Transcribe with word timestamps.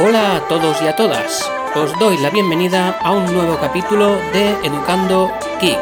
Hola 0.00 0.36
a 0.36 0.46
todos 0.46 0.80
y 0.80 0.86
a 0.86 0.94
todas. 0.94 1.50
Os 1.74 1.98
doy 1.98 2.18
la 2.18 2.30
bienvenida 2.30 2.90
a 3.00 3.10
un 3.10 3.24
nuevo 3.34 3.58
capítulo 3.58 4.14
de 4.32 4.50
Educando 4.62 5.28
Geek. 5.60 5.76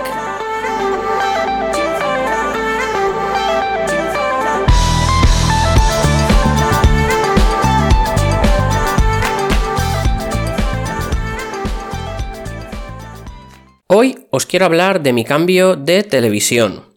Hoy 13.88 14.26
os 14.30 14.46
quiero 14.46 14.64
hablar 14.64 15.03
de 15.03 15.12
mi 15.12 15.26
cambio 15.26 15.76
de 15.76 16.05
televisión. 16.05 16.96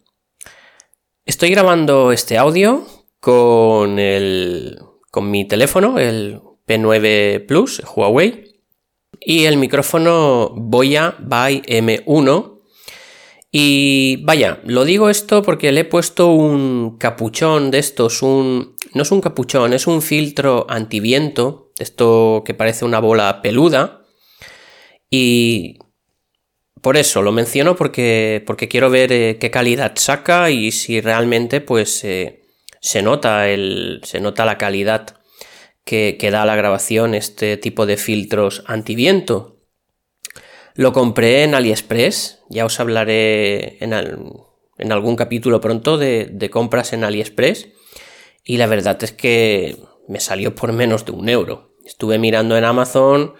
Estoy 1.26 1.50
grabando 1.50 2.12
este 2.12 2.38
audio 2.38 2.86
con 3.20 3.98
el 3.98 4.78
con 5.10 5.30
mi 5.30 5.46
teléfono, 5.46 5.98
el 5.98 6.40
P9 6.70 7.46
Plus, 7.46 7.82
Huawei, 7.84 8.44
y 9.20 9.44
el 9.46 9.56
micrófono 9.56 10.52
Boya 10.54 11.16
by 11.18 11.62
M1. 11.62 12.60
Y 13.50 14.18
vaya, 14.22 14.60
lo 14.64 14.84
digo 14.84 15.10
esto 15.10 15.42
porque 15.42 15.72
le 15.72 15.80
he 15.80 15.84
puesto 15.84 16.28
un 16.28 16.96
capuchón 16.98 17.72
de 17.72 17.80
estos, 17.80 18.22
un... 18.22 18.76
no 18.94 19.02
es 19.02 19.10
un 19.10 19.20
capuchón, 19.20 19.72
es 19.72 19.88
un 19.88 20.00
filtro 20.00 20.66
antiviento, 20.68 21.72
esto 21.78 22.44
que 22.46 22.54
parece 22.54 22.84
una 22.84 23.00
bola 23.00 23.42
peluda. 23.42 24.02
Y 25.10 25.78
por 26.80 26.96
eso 26.96 27.22
lo 27.22 27.32
menciono 27.32 27.74
porque, 27.74 28.44
porque 28.46 28.68
quiero 28.68 28.88
ver 28.88 29.10
eh, 29.10 29.38
qué 29.40 29.50
calidad 29.50 29.94
saca 29.96 30.50
y 30.50 30.70
si 30.70 31.00
realmente 31.00 31.60
pues 31.60 32.04
eh, 32.04 32.42
se, 32.80 33.02
nota 33.02 33.48
el, 33.48 34.00
se 34.04 34.20
nota 34.20 34.44
la 34.44 34.56
calidad 34.56 35.19
que, 35.84 36.16
da 36.30 36.44
la 36.44 36.56
grabación 36.56 37.14
este 37.14 37.56
tipo 37.56 37.86
de 37.86 37.96
filtros 37.96 38.62
antiviento. 38.66 39.58
Lo 40.74 40.92
compré 40.92 41.42
en 41.42 41.54
AliExpress, 41.54 42.40
ya 42.48 42.64
os 42.64 42.78
hablaré 42.80 43.82
en, 43.84 43.92
en 43.92 44.92
algún 44.92 45.16
capítulo 45.16 45.60
pronto 45.60 45.98
de, 45.98 46.28
de, 46.30 46.50
compras 46.50 46.92
en 46.92 47.04
AliExpress 47.04 47.68
y 48.44 48.56
la 48.56 48.66
verdad 48.66 49.02
es 49.02 49.12
que 49.12 49.76
me 50.08 50.20
salió 50.20 50.54
por 50.54 50.72
menos 50.72 51.04
de 51.04 51.12
un 51.12 51.28
euro. 51.28 51.74
Estuve 51.84 52.18
mirando 52.18 52.56
en 52.56 52.64
Amazon 52.64 53.34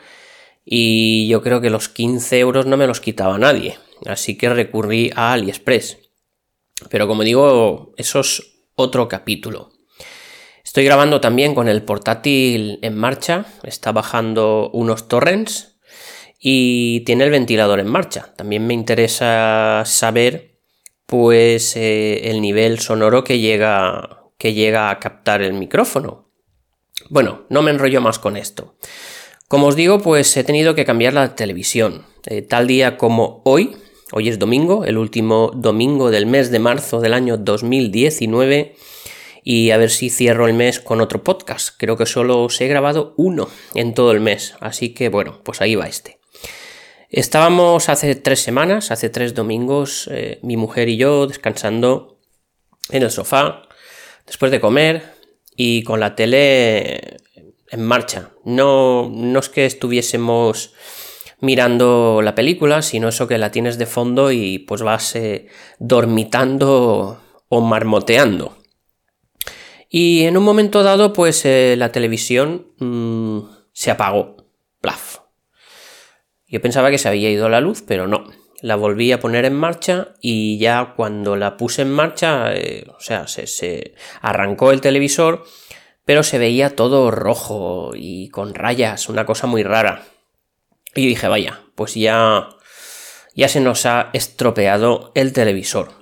y 0.65 1.29
yo 1.29 1.43
creo 1.43 1.61
que 1.61 1.71
los 1.71 1.89
15 1.89 2.39
euros 2.39 2.67
no 2.67 2.77
me 2.77 2.87
los 2.87 3.01
quitaba 3.01 3.39
nadie, 3.39 3.79
así 4.07 4.37
que 4.37 4.49
recurrí 4.49 5.11
a 5.15 5.33
AliExpress. 5.33 5.99
Pero 6.89 7.07
como 7.07 7.23
digo, 7.23 7.93
eso 7.97 8.21
es 8.21 8.43
otro 8.75 9.09
capítulo. 9.09 9.73
Estoy 10.71 10.85
grabando 10.85 11.21
también 11.21 11.57
con 11.57 11.67
el 11.67 11.83
portátil 11.83 12.79
en 12.83 12.97
marcha, 12.97 13.45
está 13.65 13.91
bajando 13.91 14.71
unos 14.73 15.09
torrents 15.09 15.81
y 16.39 17.01
tiene 17.01 17.25
el 17.25 17.33
ventilador 17.33 17.81
en 17.81 17.89
marcha. 17.89 18.33
También 18.37 18.69
me 18.69 18.75
interesa 18.75 19.83
saber 19.85 20.61
pues 21.07 21.75
eh, 21.75 22.31
el 22.31 22.41
nivel 22.41 22.79
sonoro 22.79 23.25
que 23.25 23.41
llega, 23.41 24.29
que 24.39 24.55
llega 24.55 24.91
a 24.91 25.01
captar 25.01 25.43
el 25.43 25.55
micrófono. 25.55 26.31
Bueno, 27.09 27.47
no 27.49 27.63
me 27.63 27.73
enrollo 27.73 28.01
más 28.01 28.21
con 28.21 28.37
esto. 28.37 28.77
Como 29.49 29.67
os 29.67 29.75
digo, 29.75 29.99
pues 29.99 30.37
he 30.37 30.45
tenido 30.45 30.77
que 30.77 30.85
cambiar 30.85 31.15
la 31.15 31.35
televisión. 31.35 32.07
Eh, 32.27 32.43
tal 32.43 32.69
día 32.69 32.97
como 32.97 33.43
hoy, 33.45 33.77
hoy 34.13 34.29
es 34.29 34.39
domingo, 34.39 34.85
el 34.85 34.99
último 34.99 35.51
domingo 35.53 36.13
del 36.13 36.27
mes 36.27 36.53
de 36.53 36.61
marzo 36.61 37.01
del 37.01 37.15
año 37.15 37.39
2019, 37.39 38.77
y 39.43 39.71
a 39.71 39.77
ver 39.77 39.91
si 39.91 40.11
cierro 40.11 40.47
el 40.47 40.55
mes 40.55 40.81
con 40.81 41.01
otro 41.01 41.25
podcast. 41.25 41.77
Creo 41.77 41.97
que 41.97 42.07
solo 42.07 42.43
os 42.45 42.61
he 42.61 42.69
grabado 42.69 43.15
uno 43.17 43.49
en 43.75 43.95
todo 43.95 44.13
el 44.13 44.21
mes, 44.21 44.55
así 44.61 44.95
que 44.95 45.09
bueno, 45.09 45.41
pues 45.45 45.61
ahí 45.61 45.75
va 45.75 45.87
este. 45.87 46.19
Estábamos 47.09 47.89
hace 47.89 48.15
tres 48.15 48.41
semanas, 48.41 48.91
hace 48.91 49.11
tres 49.11 49.35
domingos, 49.35 50.09
eh, 50.13 50.39
mi 50.43 50.57
mujer 50.57 50.89
y 50.89 50.97
yo 50.97 51.27
descansando 51.27 52.21
en 52.91 53.03
el 53.03 53.11
sofá, 53.11 53.63
después 54.27 54.53
de 54.53 54.61
comer 54.61 55.15
y 55.57 55.83
con 55.83 55.99
la 55.99 56.15
tele 56.15 57.19
en 57.71 57.83
marcha. 57.83 58.31
No, 58.45 59.11
no 59.13 59.41
es 59.41 59.49
que 59.49 59.67
estuviésemos 59.67 60.73
mirando 61.41 62.21
la 62.23 62.35
película, 62.35 62.83
sino 62.83 63.09
eso 63.09 63.27
que 63.27 63.39
la 63.39 63.51
tienes 63.51 63.79
de 63.79 63.87
fondo 63.87 64.31
y 64.31 64.59
pues 64.61 64.83
vas 64.83 65.17
eh, 65.17 65.49
dormitando 65.79 67.21
o 67.49 67.61
marmoteando. 67.61 68.60
Y 69.91 70.23
en 70.25 70.39
un 70.39 70.45
momento 70.45 70.83
dado, 70.83 71.13
pues 71.13 71.45
eh, 71.45 71.75
la 71.77 71.93
televisión 71.93 72.69
mm, 72.79 73.41
se 73.73 73.91
apagó. 73.91 74.37
Plaf. 74.81 75.19
Yo 76.47 76.63
pensaba 76.63 76.91
que 76.91 76.97
se 76.99 77.09
había 77.09 77.29
ido 77.29 77.51
la 77.51 77.61
luz, 77.61 77.85
pero 77.87 78.07
no. 78.07 78.25
La 78.63 78.77
volví 78.77 79.13
a 79.13 79.21
poner 79.21 79.45
en 79.45 79.55
marcha 79.55 80.15
y 80.21 80.59
ya 80.59 80.95
cuando 80.97 81.37
la 81.37 81.57
puse 81.57 81.83
en 81.83 81.91
marcha, 81.91 82.55
eh, 82.55 82.87
o 82.97 83.01
sea, 83.01 83.27
se, 83.27 83.47
se 83.47 83.95
arrancó 84.23 84.71
el 84.71 84.81
televisor 84.81 85.45
pero 86.11 86.25
se 86.25 86.39
veía 86.39 86.75
todo 86.75 87.13
rojo 87.13 87.93
y 87.95 88.31
con 88.31 88.53
rayas, 88.53 89.09
una 89.09 89.27
cosa 89.27 89.47
muy 89.47 89.63
rara. 89.63 90.07
Y 90.93 91.07
dije, 91.07 91.29
vaya, 91.29 91.61
pues 91.77 91.95
ya, 91.95 92.49
ya 93.37 93.47
se 93.47 93.61
nos 93.61 93.87
ha 93.87 94.11
estropeado 94.13 95.13
el 95.15 95.33
televisor. 95.33 96.00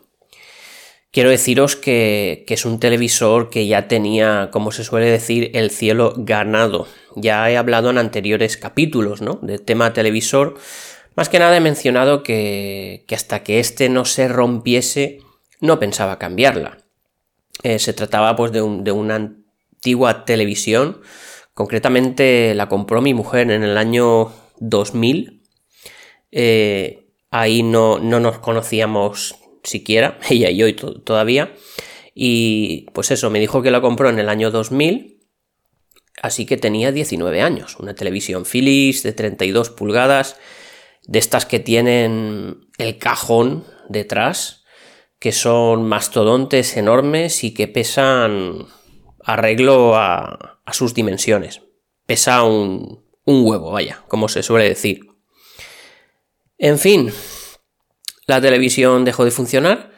Quiero 1.10 1.30
deciros 1.30 1.74
que, 1.74 2.44
es 2.46 2.64
un 2.66 2.80
televisor 2.80 3.48
que 3.48 3.66
ya 3.66 3.88
tenía, 3.88 4.50
como 4.52 4.72
se 4.72 4.84
suele 4.84 5.10
decir, 5.10 5.50
el 5.54 5.70
cielo 5.70 6.12
ganado. 6.16 6.86
Ya 7.16 7.50
he 7.50 7.56
hablado 7.56 7.88
en 7.90 7.98
anteriores 7.98 8.58
capítulos, 8.58 9.22
¿no? 9.22 9.38
De 9.40 9.58
tema 9.58 9.94
televisor. 9.94 10.56
Más 11.14 11.30
que 11.30 11.38
nada 11.38 11.56
he 11.56 11.60
mencionado 11.60 12.22
que, 12.22 13.04
hasta 13.10 13.42
que 13.42 13.58
este 13.58 13.88
no 13.88 14.04
se 14.04 14.28
rompiese, 14.28 15.20
no 15.60 15.78
pensaba 15.78 16.18
cambiarla. 16.18 16.78
Eh, 17.62 17.78
se 17.78 17.94
trataba 17.94 18.36
pues 18.36 18.52
de 18.52 18.60
un, 18.60 18.84
de 18.84 18.92
un 18.92 19.10
antigua 19.10 20.26
televisión. 20.26 21.00
Concretamente 21.54 22.54
la 22.54 22.68
compró 22.68 23.00
mi 23.00 23.14
mujer 23.14 23.50
en 23.50 23.62
el 23.62 23.78
año 23.78 24.30
2000. 24.60 25.42
Eh, 26.30 27.08
ahí 27.30 27.62
no, 27.62 27.98
no, 27.98 28.20
nos 28.20 28.38
conocíamos 28.38 29.36
siquiera, 29.64 30.18
ella 30.30 30.50
y 30.50 30.56
yo 30.56 30.74
todavía. 30.74 31.54
Y 32.14 32.86
pues 32.94 33.10
eso, 33.10 33.30
me 33.30 33.38
dijo 33.40 33.62
que 33.62 33.70
la 33.70 33.80
compró 33.80 34.08
en 34.08 34.18
el 34.18 34.28
año 34.28 34.50
2000. 34.50 35.18
Así 36.20 36.46
que 36.46 36.56
tenía 36.56 36.90
19 36.90 37.42
años. 37.42 37.76
Una 37.78 37.94
televisión 37.94 38.44
Philips 38.44 39.04
de 39.04 39.12
32 39.12 39.70
pulgadas. 39.70 40.36
De 41.04 41.20
estas 41.20 41.46
que 41.46 41.60
tienen 41.60 42.68
el 42.76 42.98
cajón 42.98 43.64
detrás. 43.88 44.64
Que 45.20 45.30
son 45.30 45.84
mastodontes 45.88 46.76
enormes 46.76 47.44
y 47.44 47.54
que 47.54 47.68
pesan 47.68 48.66
arreglo 49.24 49.94
a, 49.96 50.60
sus 50.72 50.94
dimensiones. 50.94 51.62
Pesa 52.06 52.42
un, 52.42 53.04
un 53.24 53.46
huevo, 53.46 53.70
vaya, 53.70 54.02
como 54.08 54.28
se 54.28 54.42
suele 54.42 54.68
decir. 54.68 55.06
En 56.56 56.78
fin, 56.78 57.12
la 58.28 58.40
televisión 58.40 59.04
dejó 59.04 59.24
de 59.24 59.32
funcionar 59.32 59.90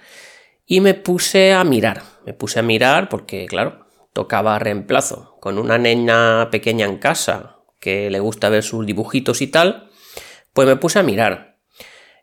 y 0.64 0.80
me 0.80 0.94
puse 0.94 1.52
a 1.52 1.64
mirar. 1.64 2.02
Me 2.24 2.32
puse 2.32 2.60
a 2.60 2.62
mirar 2.62 3.08
porque, 3.08 3.44
claro, 3.46 3.86
tocaba 4.12 4.58
reemplazo. 4.58 5.36
Con 5.41 5.58
una 5.58 5.76
nena 5.76 6.48
pequeña 6.50 6.86
en 6.86 6.98
casa 6.98 7.56
que 7.80 8.08
le 8.08 8.20
gusta 8.20 8.48
ver 8.48 8.62
sus 8.62 8.86
dibujitos 8.86 9.42
y 9.42 9.48
tal, 9.48 9.91
pues 10.52 10.68
me 10.68 10.76
puse 10.76 11.00
a 11.00 11.02
mirar. 11.02 11.58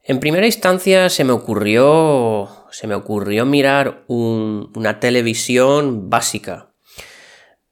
En 0.02 0.20
primera 0.20 0.46
instancia 0.46 1.10
se 1.10 1.26
me 1.26 1.34
ocurrió, 1.34 2.68
se 2.72 2.88
me 2.88 2.96
ocurrió 2.96 3.46
mirar 3.46 4.06
una 4.08 5.02
televisión 5.02 6.10
básica, 6.10 6.68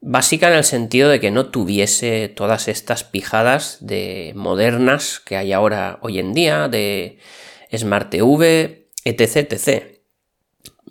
Básica 0.08 0.50
en 0.50 0.58
el 0.58 0.64
sentido 0.64 1.10
de 1.10 1.20
que 1.20 1.32
no 1.32 1.48
tuviese 1.48 2.28
todas 2.30 2.68
estas 2.68 3.04
pijadas 3.04 3.80
de 3.82 4.34
modernas 4.36 5.20
que 5.20 5.36
hay 5.36 5.52
ahora 5.52 5.98
hoy 6.04 6.20
en 6.20 6.34
día, 6.34 6.68
de 6.68 7.18
Smart 7.78 8.10
TV, 8.10 8.90
etc, 9.04 9.54
etc. 9.54 9.84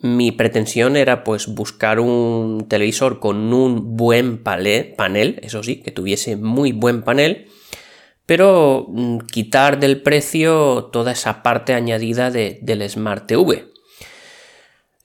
Mi 0.00 0.32
pretensión 0.32 0.96
era 0.96 1.25
pues 1.25 1.46
buscar 1.46 2.00
un 2.00 2.66
televisor 2.69 3.20
con 3.20 3.52
un 3.52 3.96
buen 3.96 4.42
panel, 4.42 5.38
eso 5.42 5.62
sí, 5.62 5.81
que 5.81 5.90
tuviese 5.90 6.36
muy 6.36 6.72
buen 6.72 7.02
panel, 7.02 7.48
pero 8.26 8.86
mm, 8.88 9.19
quitar 9.20 9.81
del 9.81 10.02
precio 10.02 10.90
toda 10.92 11.12
esa 11.12 11.42
parte 11.42 11.75
añadida 11.75 12.31
del 12.31 12.88
Smart 12.88 13.26
TV. 13.26 13.75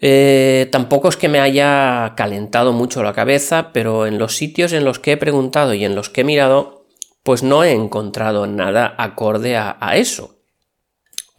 Eh, 0.01 0.69
tampoco 0.71 1.09
es 1.09 1.17
que 1.17 1.27
me 1.27 1.39
haya 1.39 2.13
calentado 2.15 2.71
mucho 2.71 3.03
la 3.03 3.13
cabeza, 3.13 3.71
pero 3.73 4.07
en 4.07 4.17
los 4.17 4.35
sitios 4.37 4.71
en 4.71 4.85
los 4.85 4.99
que 4.99 5.13
he 5.13 5.17
preguntado 5.17 5.73
y 5.73 5.83
en 5.83 5.95
los 5.95 6.09
que 6.09 6.21
he 6.21 6.23
mirado, 6.23 6.85
pues 7.23 7.43
no 7.43 7.63
he 7.63 7.73
encontrado 7.73 8.47
nada 8.47 8.95
acorde 8.97 9.57
a, 9.57 9.77
eso. 9.95 10.38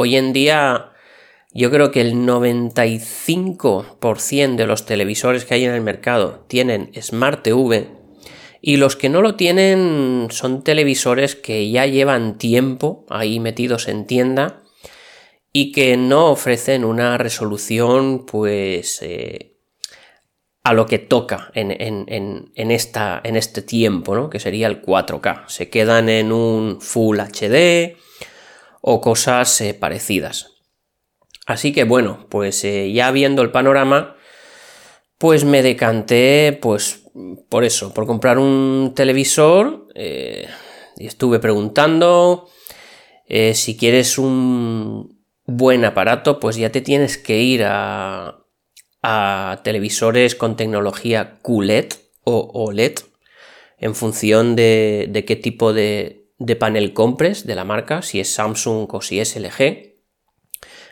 Hoy 0.03 0.17
en 0.17 0.33
día 0.33 0.93
yo 1.53 1.71
creo 1.71 1.91
que 1.91 2.01
el 2.01 2.15
95% 2.15 4.57
de 4.57 4.67
los 4.67 4.87
televisores 4.87 5.45
que 5.45 5.53
hay 5.53 5.67
en 5.67 5.73
el 5.73 5.83
mercado 5.83 6.47
tienen 6.49 6.91
Smart 6.99 7.43
TV 7.43 7.89
Y 8.63 8.79
los 8.79 8.97
que 8.97 9.11
no 9.11 9.21
lo 9.21 9.35
tienen 9.35 10.29
son 10.31 10.65
televisores 10.65 11.37
que 11.37 11.71
ya 11.71 11.85
llevan 11.85 12.39
tiempo 12.39 13.05
ahí 13.11 13.41
metidos 13.41 13.89
en 13.89 14.07
tienda 14.07 14.63
y 15.53 15.71
que 15.71 15.99
no 15.99 16.31
ofrecen 16.31 16.87
una 16.87 17.19
resolución 17.19 18.25
pues 18.25 19.03
eh, 19.03 19.59
a 20.65 20.73
lo 20.73 20.87
que 20.87 20.99
toca 20.99 21.51
en, 21.53 22.51
esta, 22.57 23.21
en 23.23 23.37
este 23.37 23.61
tiempo, 23.61 24.15
¿no? 24.15 24.31
que 24.31 24.41
sería 24.41 24.67
el 24.67 24.81
4K. 24.81 25.47
Se 25.49 25.69
quedan 25.69 26.09
en 26.09 26.33
un 26.33 26.81
Full 26.81 27.21
HD 27.21 27.99
o 28.81 29.01
cosas 29.01 29.61
eh, 29.61 29.75
parecidas. 29.75 30.55
Así 31.47 31.73
que 31.73 31.85
bueno, 31.85 32.27
pues 32.29 32.65
eh, 32.65 32.93
ya 32.93 33.11
viendo 33.11 33.43
el 33.43 33.51
panorama, 33.51 34.17
pues 35.19 35.45
me 35.45 35.63
decanté 35.63 36.59
pues 36.61 37.05
por 37.49 37.65
eso, 37.65 37.93
por 37.93 38.07
comprar 38.07 38.39
un 38.39 38.93
televisor 38.95 39.89
y 39.95 41.07
estuve 41.07 41.41
preguntando 41.41 42.49
si 43.53 43.77
quieres 43.77 44.17
un 44.17 45.21
buen 45.51 45.85
aparato, 45.85 46.41
pues 46.41 46.57
ya 46.57 46.71
te 46.71 46.81
tienes 46.81 47.19
que 47.19 47.41
ir 47.41 47.65
a, 47.65 48.37
televisores 49.65 50.35
con 50.35 50.57
tecnología 50.57 51.39
QLED 51.41 51.87
o 52.25 52.51
OLED 52.53 52.99
en 53.79 53.95
función 53.95 54.57
de, 54.57 55.25
qué 55.27 55.37
tipo 55.37 55.73
de, 55.73 56.20
de, 56.41 56.57
panel 56.57 56.93
compres 56.93 57.47
de 57.47 57.55
la 57.55 57.65
marca, 57.65 58.03
si 58.03 58.19
es 58.19 58.33
Samsung 58.33 58.93
o 58.93 59.01
si 59.01 59.21
es 59.21 59.37
LG. 59.37 59.95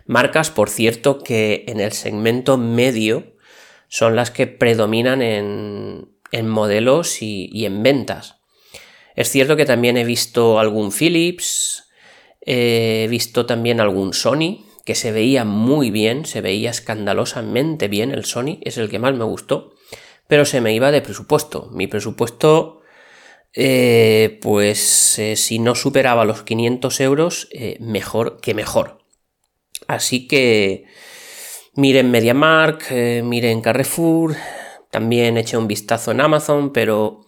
Marcas, 0.06 0.50
por 0.50 0.70
cierto, 0.70 1.18
que 1.18 1.64
en 1.66 1.80
el 1.80 1.92
segmento 1.92 2.56
medio 2.56 3.34
son 3.88 4.14
las 4.14 4.30
que 4.30 4.46
predominan 4.46 5.22
en, 5.22 6.08
en 6.30 6.48
modelos 6.48 7.22
y, 7.22 7.50
y 7.52 7.66
en 7.66 7.82
ventas. 7.82 8.36
Es 9.16 9.30
cierto 9.30 9.56
que 9.56 9.64
también 9.64 9.96
he 9.96 10.04
visto 10.04 10.60
algún 10.60 10.92
Philips, 10.92 11.88
He 12.50 13.08
visto 13.10 13.44
también 13.44 13.78
algún 13.78 14.14
Sony 14.14 14.64
que 14.86 14.94
se 14.94 15.12
veía 15.12 15.44
muy 15.44 15.90
bien, 15.90 16.24
se 16.24 16.40
veía 16.40 16.70
escandalosamente 16.70 17.88
bien 17.88 18.10
el 18.10 18.24
Sony, 18.24 18.56
es 18.62 18.78
el 18.78 18.88
que 18.88 18.98
más 18.98 19.14
me 19.14 19.24
gustó, 19.24 19.74
pero 20.28 20.46
se 20.46 20.62
me 20.62 20.72
iba 20.72 20.90
de 20.90 21.02
presupuesto. 21.02 21.68
Mi 21.72 21.88
presupuesto, 21.88 22.80
eh, 23.54 24.38
pues 24.42 25.18
eh, 25.18 25.36
si 25.36 25.58
no 25.58 25.74
superaba 25.74 26.24
los 26.24 26.42
500 26.42 27.00
euros, 27.00 27.48
eh, 27.50 27.76
mejor 27.80 28.40
que 28.40 28.54
mejor. 28.54 29.04
Así 29.86 30.28
que 30.28 30.84
miren 31.74 32.10
MediaMark, 32.10 32.90
miren 33.24 33.60
Carrefour, 33.62 34.36
también 34.90 35.38
eché 35.38 35.56
un 35.56 35.68
vistazo 35.68 36.10
en 36.10 36.20
Amazon, 36.20 36.72
pero 36.72 37.24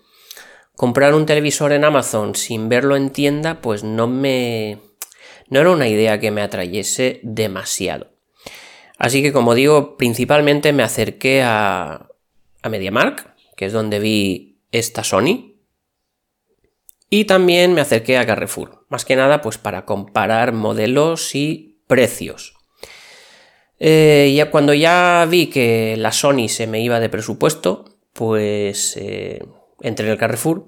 comprar 0.77 1.15
un 1.15 1.27
televisor 1.27 1.73
en 1.73 1.85
Amazon 1.85 2.35
sin 2.35 2.69
verlo 2.69 2.97
en 2.97 3.11
tienda, 3.11 3.61
pues 3.61 3.85
no 3.85 4.07
me 4.07 4.79
no 5.49 5.61
era 5.61 5.71
una 5.71 5.89
idea 5.89 6.21
que 6.21 6.31
me 6.31 6.43
atrayese 6.43 7.21
demasiado. 7.23 8.13
Así 8.99 9.23
que 9.23 9.33
como 9.33 9.55
digo, 9.55 9.97
principalmente 9.97 10.73
me 10.73 10.83
acerqué 10.83 11.43
a, 11.43 12.09
a 12.63 12.69
MediaMark, 12.69 13.35
que 13.57 13.67
es 13.67 13.73
donde 13.73 13.99
vi 13.99 14.61
esta 14.71 15.03
Sony, 15.03 15.50
y 17.11 17.25
también 17.25 17.75
me 17.75 17.81
acerqué 17.81 18.17
a 18.17 18.27
Carrefour, 18.27 18.87
más 18.89 19.05
que 19.05 19.17
nada 19.17 19.43
pues 19.43 19.59
para 19.59 19.85
comparar 19.85 20.53
modelos 20.53 21.35
y 21.35 21.83
precios. 21.89 22.55
Eh, 23.81 24.33
ya 24.37 24.51
cuando 24.51 24.73
ya 24.75 25.27
vi 25.29 25.49
que 25.49 25.97
la 25.99 26.13
Sony 26.13 26.49
se 26.49 26.69
me 26.69 26.81
iba 26.81 27.01
de 27.01 27.09
presupuesto, 27.09 27.97
pues 28.13 28.97
eh, 28.97 29.43
entré 29.81 30.07
en 30.07 30.13
el 30.13 30.19
Carrefour 30.19 30.67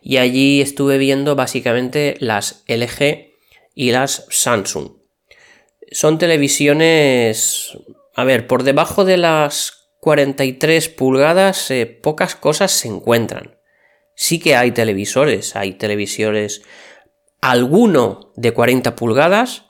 y 0.00 0.16
allí 0.16 0.62
estuve 0.62 0.96
viendo 0.96 1.36
básicamente 1.36 2.16
las 2.20 2.64
LG 2.68 3.32
y 3.74 3.90
las 3.92 4.26
Samsung. 4.30 4.92
Son 5.90 6.18
televisiones, 6.18 7.76
a 8.14 8.24
ver, 8.24 8.46
por 8.46 8.62
debajo 8.62 9.04
de 9.04 9.18
las 9.18 9.90
43 10.00 10.88
pulgadas 10.88 11.70
eh, 11.70 11.86
pocas 11.86 12.34
cosas 12.34 12.72
se 12.72 12.88
encuentran. 12.88 13.58
Sí 14.14 14.38
que 14.38 14.56
hay 14.56 14.72
televisores, 14.72 15.56
hay 15.56 15.72
televisores, 15.72 16.62
alguno 17.40 18.32
de 18.36 18.52
40 18.52 18.94
pulgadas 18.96 19.64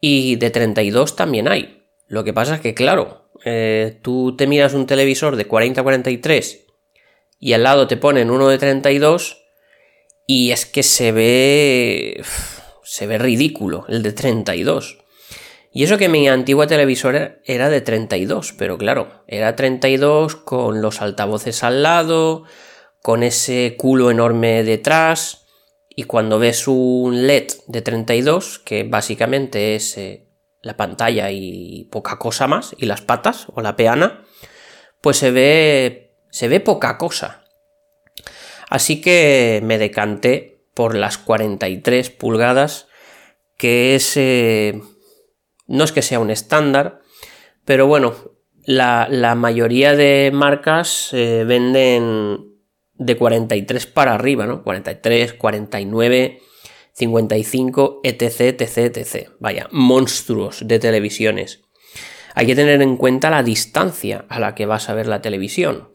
y 0.00 0.36
de 0.36 0.50
32 0.50 1.16
también 1.16 1.48
hay. 1.48 1.86
Lo 2.06 2.24
que 2.24 2.32
pasa 2.32 2.56
es 2.56 2.60
que, 2.60 2.74
claro, 2.74 3.30
eh, 3.44 3.98
tú 4.02 4.36
te 4.36 4.46
miras 4.46 4.74
un 4.74 4.86
televisor 4.86 5.36
de 5.36 5.48
40-43 5.48 6.66
y 7.38 7.52
al 7.52 7.62
lado 7.62 7.86
te 7.86 7.96
ponen 7.96 8.30
uno 8.30 8.48
de 8.48 8.58
32 8.58 9.44
y 10.26 10.50
es 10.50 10.66
que 10.66 10.82
se 10.82 11.12
ve 11.12 12.22
se 12.90 13.06
ve 13.06 13.18
ridículo 13.18 13.84
el 13.88 14.02
de 14.02 14.12
32. 14.12 14.98
Y 15.72 15.84
eso 15.84 15.96
que 15.96 16.08
mi 16.08 16.28
antigua 16.28 16.66
televisora 16.66 17.38
era 17.44 17.68
de 17.68 17.80
32, 17.80 18.52
pero 18.58 18.76
claro, 18.78 19.22
era 19.28 19.54
32 19.54 20.34
con 20.34 20.82
los 20.82 21.00
altavoces 21.00 21.62
al 21.62 21.84
lado, 21.84 22.42
con 23.02 23.22
ese 23.22 23.76
culo 23.78 24.10
enorme 24.10 24.62
detrás, 24.62 25.46
y 25.88 26.04
cuando 26.04 26.38
ves 26.38 26.68
un 26.68 27.26
LED 27.26 27.48
de 27.66 27.82
32, 27.82 28.58
que 28.58 28.84
básicamente 28.84 29.74
es 29.74 29.98
eh, 29.98 30.28
la 30.62 30.76
pantalla 30.76 31.30
y 31.30 31.88
poca 31.90 32.18
cosa 32.18 32.46
más, 32.46 32.74
y 32.78 32.86
las 32.86 33.00
patas 33.00 33.46
o 33.54 33.60
la 33.60 33.76
peana, 33.76 34.24
pues 35.00 35.16
se 35.16 35.30
ve, 35.30 36.16
se 36.30 36.48
ve 36.48 36.60
poca 36.60 36.96
cosa. 36.98 37.44
Así 38.68 39.00
que 39.00 39.60
me 39.64 39.78
decanté 39.78 40.64
por 40.74 40.94
las 40.94 41.18
43 41.18 42.10
pulgadas, 42.10 42.88
que 43.56 43.94
es... 43.94 44.16
Eh, 44.16 44.80
no 45.66 45.84
es 45.84 45.92
que 45.92 46.02
sea 46.02 46.18
un 46.18 46.30
estándar, 46.30 47.00
pero 47.64 47.86
bueno, 47.86 48.14
la, 48.64 49.34
mayoría 49.36 49.94
de 49.94 50.30
marcas 50.32 51.10
eh, 51.12 51.44
venden 51.46 52.49
de 53.00 53.16
43 53.16 53.86
para 53.86 54.14
arriba, 54.14 54.46
¿no? 54.46 54.62
43, 54.62 55.32
49, 55.32 56.38
55, 56.92 58.00
etc, 58.04 58.40
etc, 58.60 58.96
etc. 58.98 59.30
Vaya, 59.40 59.68
monstruos 59.72 60.68
de 60.68 60.78
televisiones. 60.78 61.62
Hay 62.34 62.46
que 62.46 62.54
tener 62.54 62.82
en 62.82 62.98
cuenta 62.98 63.30
la 63.30 63.42
distancia 63.42 64.26
a 64.28 64.38
la 64.38 64.54
que 64.54 64.66
vas 64.66 64.90
a 64.90 64.94
ver 64.94 65.06
la 65.06 65.22
televisión. 65.22 65.92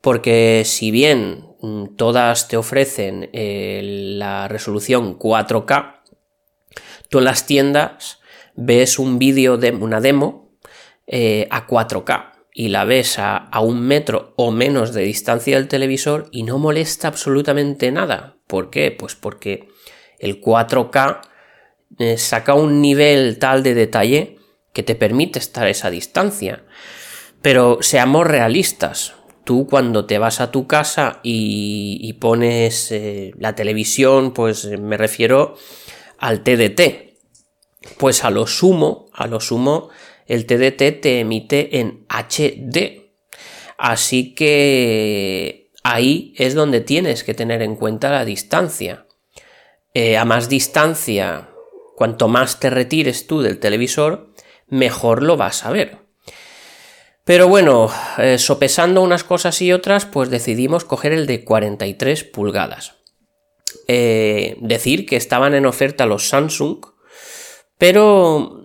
Porque 0.00 0.62
si 0.64 0.90
bien 0.90 1.44
mm, 1.60 1.96
todas 1.96 2.48
te 2.48 2.56
ofrecen 2.56 3.28
eh, 3.34 3.82
la 4.16 4.48
resolución 4.48 5.18
4K, 5.18 6.00
tú 7.10 7.18
en 7.18 7.24
las 7.24 7.44
tiendas 7.44 8.20
ves 8.54 8.98
un 8.98 9.18
vídeo 9.18 9.58
de 9.58 9.72
una 9.72 10.00
demo 10.00 10.56
eh, 11.06 11.46
a 11.50 11.66
4K 11.66 12.37
y 12.58 12.70
la 12.70 12.84
ves 12.84 13.20
a, 13.20 13.48
un 13.60 13.82
metro 13.82 14.32
o 14.34 14.50
menos 14.50 14.92
de 14.92 15.02
distancia 15.02 15.54
del 15.54 15.68
televisor 15.68 16.28
y 16.32 16.42
no 16.42 16.58
molesta 16.58 17.06
absolutamente 17.06 17.92
nada. 17.92 18.34
¿Por 18.48 18.68
qué? 18.68 18.90
Pues 18.90 19.14
porque 19.14 19.68
el 20.18 20.40
4K 20.40 21.20
eh, 22.00 22.18
saca 22.18 22.54
un 22.54 22.80
nivel 22.82 23.38
tal 23.38 23.62
de 23.62 23.74
detalle 23.74 24.38
que 24.72 24.82
te 24.82 24.96
permite 24.96 25.38
estar 25.38 25.68
a 25.68 25.70
esa 25.70 25.88
distancia. 25.88 26.64
Pero 27.42 27.78
seamos 27.80 28.26
realistas, 28.26 29.14
tú 29.44 29.68
cuando 29.68 30.06
te 30.06 30.18
vas 30.18 30.40
a 30.40 30.50
tu 30.50 30.66
casa 30.66 31.20
y, 31.22 32.12
pones 32.14 32.90
eh, 32.90 33.34
la 33.38 33.54
televisión, 33.54 34.32
pues 34.32 34.64
eh, 34.64 34.78
me 34.78 34.96
refiero 34.96 35.54
al 36.18 36.42
TDT. 36.42 36.80
Pues 37.98 38.24
a 38.24 38.30
lo 38.30 38.48
sumo, 38.48 39.06
a 39.12 39.28
lo 39.28 39.38
sumo, 39.38 39.90
el 40.28 40.46
TDT 40.46 41.00
te 41.00 41.20
emite 41.20 41.80
en 41.80 42.06
HD. 42.08 43.10
Así 43.78 44.34
que 44.34 45.70
ahí 45.82 46.34
es 46.36 46.54
donde 46.54 46.80
tienes 46.80 47.24
que 47.24 47.34
tener 47.34 47.62
en 47.62 47.76
cuenta 47.76 48.10
la 48.10 48.24
distancia. 48.24 49.06
Eh, 49.94 50.16
a 50.16 50.24
más 50.24 50.48
distancia, 50.48 51.48
cuanto 51.96 52.28
más 52.28 52.60
te 52.60 52.70
retires 52.70 53.26
tú 53.26 53.40
del 53.40 53.58
televisor, 53.58 54.32
mejor 54.68 55.22
lo 55.22 55.36
vas 55.36 55.64
a 55.64 55.70
ver. 55.70 55.98
Pero 57.24 57.48
bueno, 57.48 57.90
eh, 58.18 58.38
sopesando 58.38 59.02
unas 59.02 59.24
cosas 59.24 59.60
y 59.62 59.72
otras, 59.72 60.06
pues 60.06 60.30
decidimos 60.30 60.84
coger 60.84 61.12
el 61.12 61.26
de 61.26 61.44
43 61.44 62.24
pulgadas. 62.24 62.94
Eh, 63.86 64.56
decir 64.60 65.06
que 65.06 65.16
estaban 65.16 65.54
en 65.54 65.66
oferta 65.66 66.06
los 66.06 66.28
Samsung, 66.28 66.86
pero 67.76 68.57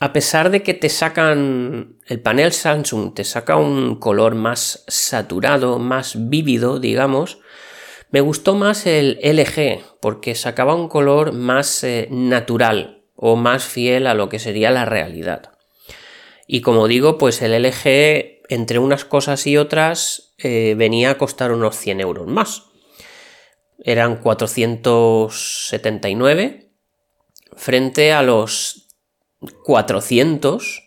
a 0.00 0.12
pesar 0.12 0.50
de 0.50 0.62
que 0.62 0.74
te 0.74 0.88
sacan 0.88 1.96
el 2.06 2.20
panel 2.20 2.52
Samsung, 2.52 3.14
te 3.14 3.24
saca 3.24 3.56
un 3.56 3.96
color 3.96 4.36
más 4.36 4.84
saturado, 4.86 5.78
más 5.78 6.28
vívido, 6.28 6.78
digamos, 6.78 7.38
me 8.10 8.22
gustó 8.22 8.54
más 8.54 8.86
el 8.86 9.18
LG, 9.22 9.82
porque 10.00 10.34
sacaba 10.34 10.74
un 10.74 10.88
color 10.88 11.32
más 11.32 11.84
eh, 11.84 12.08
natural 12.10 13.04
o 13.14 13.36
más 13.36 13.64
fiel 13.64 14.06
a 14.06 14.14
lo 14.14 14.30
que 14.30 14.38
sería 14.38 14.70
la 14.70 14.86
realidad. 14.86 15.52
Y 16.46 16.62
como 16.62 16.88
digo, 16.88 17.18
pues 17.18 17.42
el 17.42 17.52
LG, 17.62 18.46
entre 18.48 18.78
unas 18.78 19.04
cosas 19.04 19.46
y 19.46 19.58
otras, 19.58 20.32
eh, 20.38 20.74
venía 20.78 21.10
a 21.10 21.18
costar 21.18 21.52
unos 21.52 21.76
100 21.76 22.00
euros 22.00 22.26
más. 22.26 22.62
eran 23.80 24.16
479 24.16 26.72
frente 27.56 28.12
a 28.12 28.22
los 28.22 28.87
400 29.64 30.84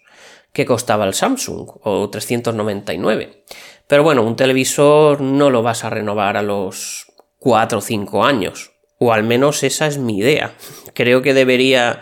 que 0.54 0.66
costaba 0.66 1.06
el 1.06 1.14
Samsung 1.14 1.70
o 1.84 2.10
399. 2.10 3.46
Pero 3.88 4.04
bueno, 4.04 4.24
un 4.24 4.36
televisor 4.36 5.22
no 5.22 5.50
lo 5.50 5.64
vas 5.64 5.84
a 5.84 5.90
renovar 5.90 6.38
a 6.38 6.42
los 6.42 7.12
4 7.40 7.80
o 7.80 7.82
5 7.82 8.24
años. 8.24 8.72
O 9.00 9.14
al 9.14 9.24
menos 9.24 9.64
esa 9.64 9.88
es 9.88 9.98
mi 9.98 10.18
idea. 10.18 10.54
Creo 10.94 11.22
que 11.22 11.34
debería 11.34 12.00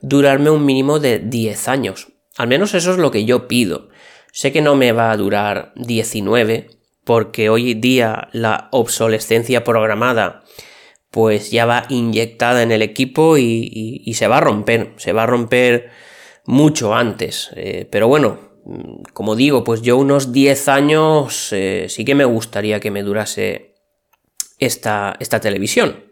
durarme 0.00 0.50
un 0.50 0.64
mínimo 0.64 0.98
de 0.98 1.18
10 1.18 1.68
años. 1.68 2.08
Al 2.36 2.48
menos 2.48 2.74
eso 2.74 2.90
es 2.92 2.96
lo 2.96 3.10
que 3.10 3.24
yo 3.24 3.48
pido. 3.48 3.88
Sé 4.32 4.52
que 4.52 4.62
no 4.62 4.76
me 4.76 4.92
va 4.92 5.10
a 5.10 5.16
durar 5.16 5.72
19 5.76 6.70
porque 7.04 7.50
hoy 7.50 7.74
día 7.74 8.28
la 8.32 8.68
obsolescencia 8.70 9.64
programada 9.64 10.44
pues 11.10 11.50
ya 11.50 11.66
va 11.66 11.86
inyectada 11.88 12.62
en 12.62 12.72
el 12.72 12.82
equipo 12.82 13.36
y, 13.36 14.12
se 14.14 14.28
va 14.28 14.38
a 14.38 14.40
romper, 14.40 14.92
se 14.96 15.12
va 15.12 15.24
a 15.24 15.26
romper 15.26 15.90
mucho 16.46 16.94
antes. 16.94 17.50
Eh, 17.56 17.88
pero 17.90 18.08
bueno, 18.08 18.38
como 19.12 19.34
digo, 19.34 19.64
pues 19.64 19.82
yo 19.82 19.96
unos 19.96 20.32
10 20.32 20.68
años 20.68 21.52
eh, 21.52 21.86
sí 21.88 22.04
que 22.04 22.14
me 22.14 22.24
gustaría 22.24 22.80
que 22.80 22.90
me 22.90 23.02
durase 23.02 23.74
esta, 24.58 25.16
esta 25.18 25.40
televisión. 25.40 26.04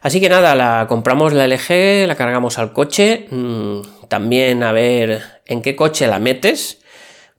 Así 0.00 0.20
que 0.20 0.28
nada, 0.28 0.54
la 0.54 0.86
compramos 0.88 1.32
la 1.32 1.46
LG, 1.46 2.06
la 2.06 2.14
cargamos 2.14 2.58
al 2.58 2.72
coche, 2.72 3.26
mm, 3.30 4.06
también 4.08 4.62
a 4.62 4.72
ver 4.72 5.22
en 5.44 5.60
qué 5.60 5.74
coche 5.76 6.06
la 6.06 6.20
metes, 6.20 6.80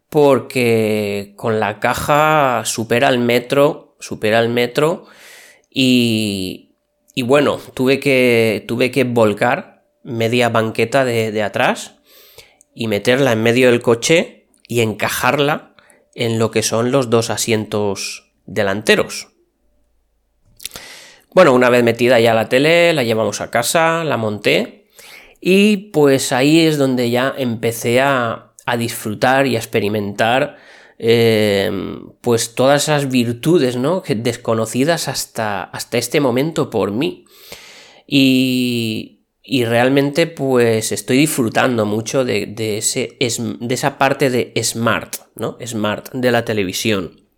porque 0.09 1.33
con 1.35 1.59
la 1.59 1.79
caja 1.79 2.63
supera 2.65 3.09
el 3.09 3.19
metro, 3.19 3.95
supera 3.99 4.39
el 4.39 4.49
metro 4.49 5.07
y, 5.81 7.21
bueno, 7.24 7.57
tuve 7.74 8.00
que, 8.00 8.65
tuve 8.67 8.91
que 8.91 9.03
volcar 9.03 9.86
media 10.03 10.50
banqueta 10.50 11.05
de, 11.05 11.31
de 11.31 11.43
atrás 11.43 11.95
y 12.74 12.88
meterla 12.88 13.31
en 13.31 13.43
medio 13.43 13.71
del 13.71 13.81
coche 13.81 14.48
y 14.67 14.81
encajarla 14.81 15.75
en 16.15 16.38
lo 16.39 16.51
que 16.51 16.63
son 16.63 16.91
los 16.91 17.09
dos 17.09 17.29
asientos 17.29 18.31
delanteros. 18.45 19.29
Bueno, 21.33 21.53
una 21.53 21.69
vez 21.69 21.83
metida 21.83 22.19
ya 22.19 22.33
la 22.33 22.50
tele, 22.50 22.91
la 22.93 23.03
llevamos 23.03 23.39
a 23.39 23.51
casa, 23.51 24.03
la 24.03 24.17
monté 24.17 24.89
y 25.39 25.91
pues 25.91 26.31
ahí 26.31 26.62
es 26.62 26.77
donde 26.77 27.09
ya 27.09 27.33
empecé 27.38 28.01
a, 28.01 28.45
disfrutar 28.77 29.48
y 29.48 29.55
a 29.55 29.59
experimentar 29.59 30.57
eh, 31.00 31.72
pues 32.22 32.53
todas 32.53 32.84
esas 32.84 33.10
virtudes 33.10 33.77
¿no? 33.77 34.03
desconocidas 34.08 35.08
hasta, 35.08 35.63
hasta 35.63 35.98
este 35.98 36.20
momento 36.20 36.70
por 36.70 36.91
mí. 36.91 37.25
Y, 38.06 39.22
y 39.41 39.65
realmente 39.65 40.27
pues 40.27 40.91
estoy 40.91 41.18
disfrutando 41.18 41.86
mucho 41.86 42.25
de, 42.25 42.46
de, 42.46 42.77
ese, 42.77 43.18
de 43.20 43.74
esa 43.74 43.98
parte 43.98 44.29
de 44.29 44.53
smart, 44.62 45.15
¿no? 45.36 45.58
Smart 45.65 46.10
de 46.13 46.32
la 46.32 46.46
televisión. 46.46 47.29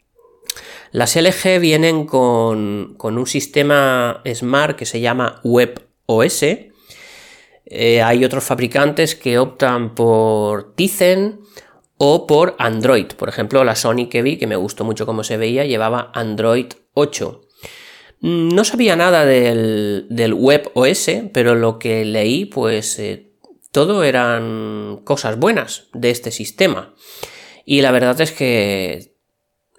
Las 0.92 1.16
LG 1.16 1.60
vienen 1.62 2.06
con, 2.06 2.98
un 3.00 3.28
sistema 3.28 4.22
Smart 4.34 4.76
que 4.76 4.86
se 4.86 5.00
llama 5.00 5.40
WebOS. 5.44 6.44
Eh, 7.66 8.02
hay 8.02 8.26
otros 8.26 8.44
fabricantes 8.44 9.16
que 9.16 9.40
optan 9.40 9.96
por 9.96 10.76
Tizen 10.76 11.40
o 12.04 12.26
por 12.26 12.56
Android. 12.58 13.06
Por 13.16 13.30
ejemplo, 13.30 13.64
la 13.64 13.76
Sony 13.76 14.08
que 14.10 14.24
vi, 14.24 14.38
que 14.38 14.48
me 14.48 14.56
gustó 14.56 14.84
mucho 14.84 15.06
cómo 15.06 15.24
se 15.24 15.38
veía, 15.38 15.66
llevaba 15.66 16.12
Android 16.16 16.66
8. 16.96 17.42
Mm, 18.22 18.56
no 18.56 18.64
sabía 18.64 18.96
nada 18.96 19.24
del, 19.24 20.08
del 20.10 20.34
WebOS, 20.34 21.12
pero 21.32 21.54
lo 21.54 21.78
que 21.78 22.04
leí, 22.04 22.46
pues 22.46 22.98
eh, 22.98 23.34
todo 23.72 24.04
eran 24.04 25.02
cosas 25.04 25.38
buenas 25.38 25.90
de 25.94 26.10
este 26.10 26.32
sistema. 26.32 26.96
Y 27.66 27.82
la 27.82 27.92
verdad 27.92 28.20
es 28.20 28.32
que 28.32 29.18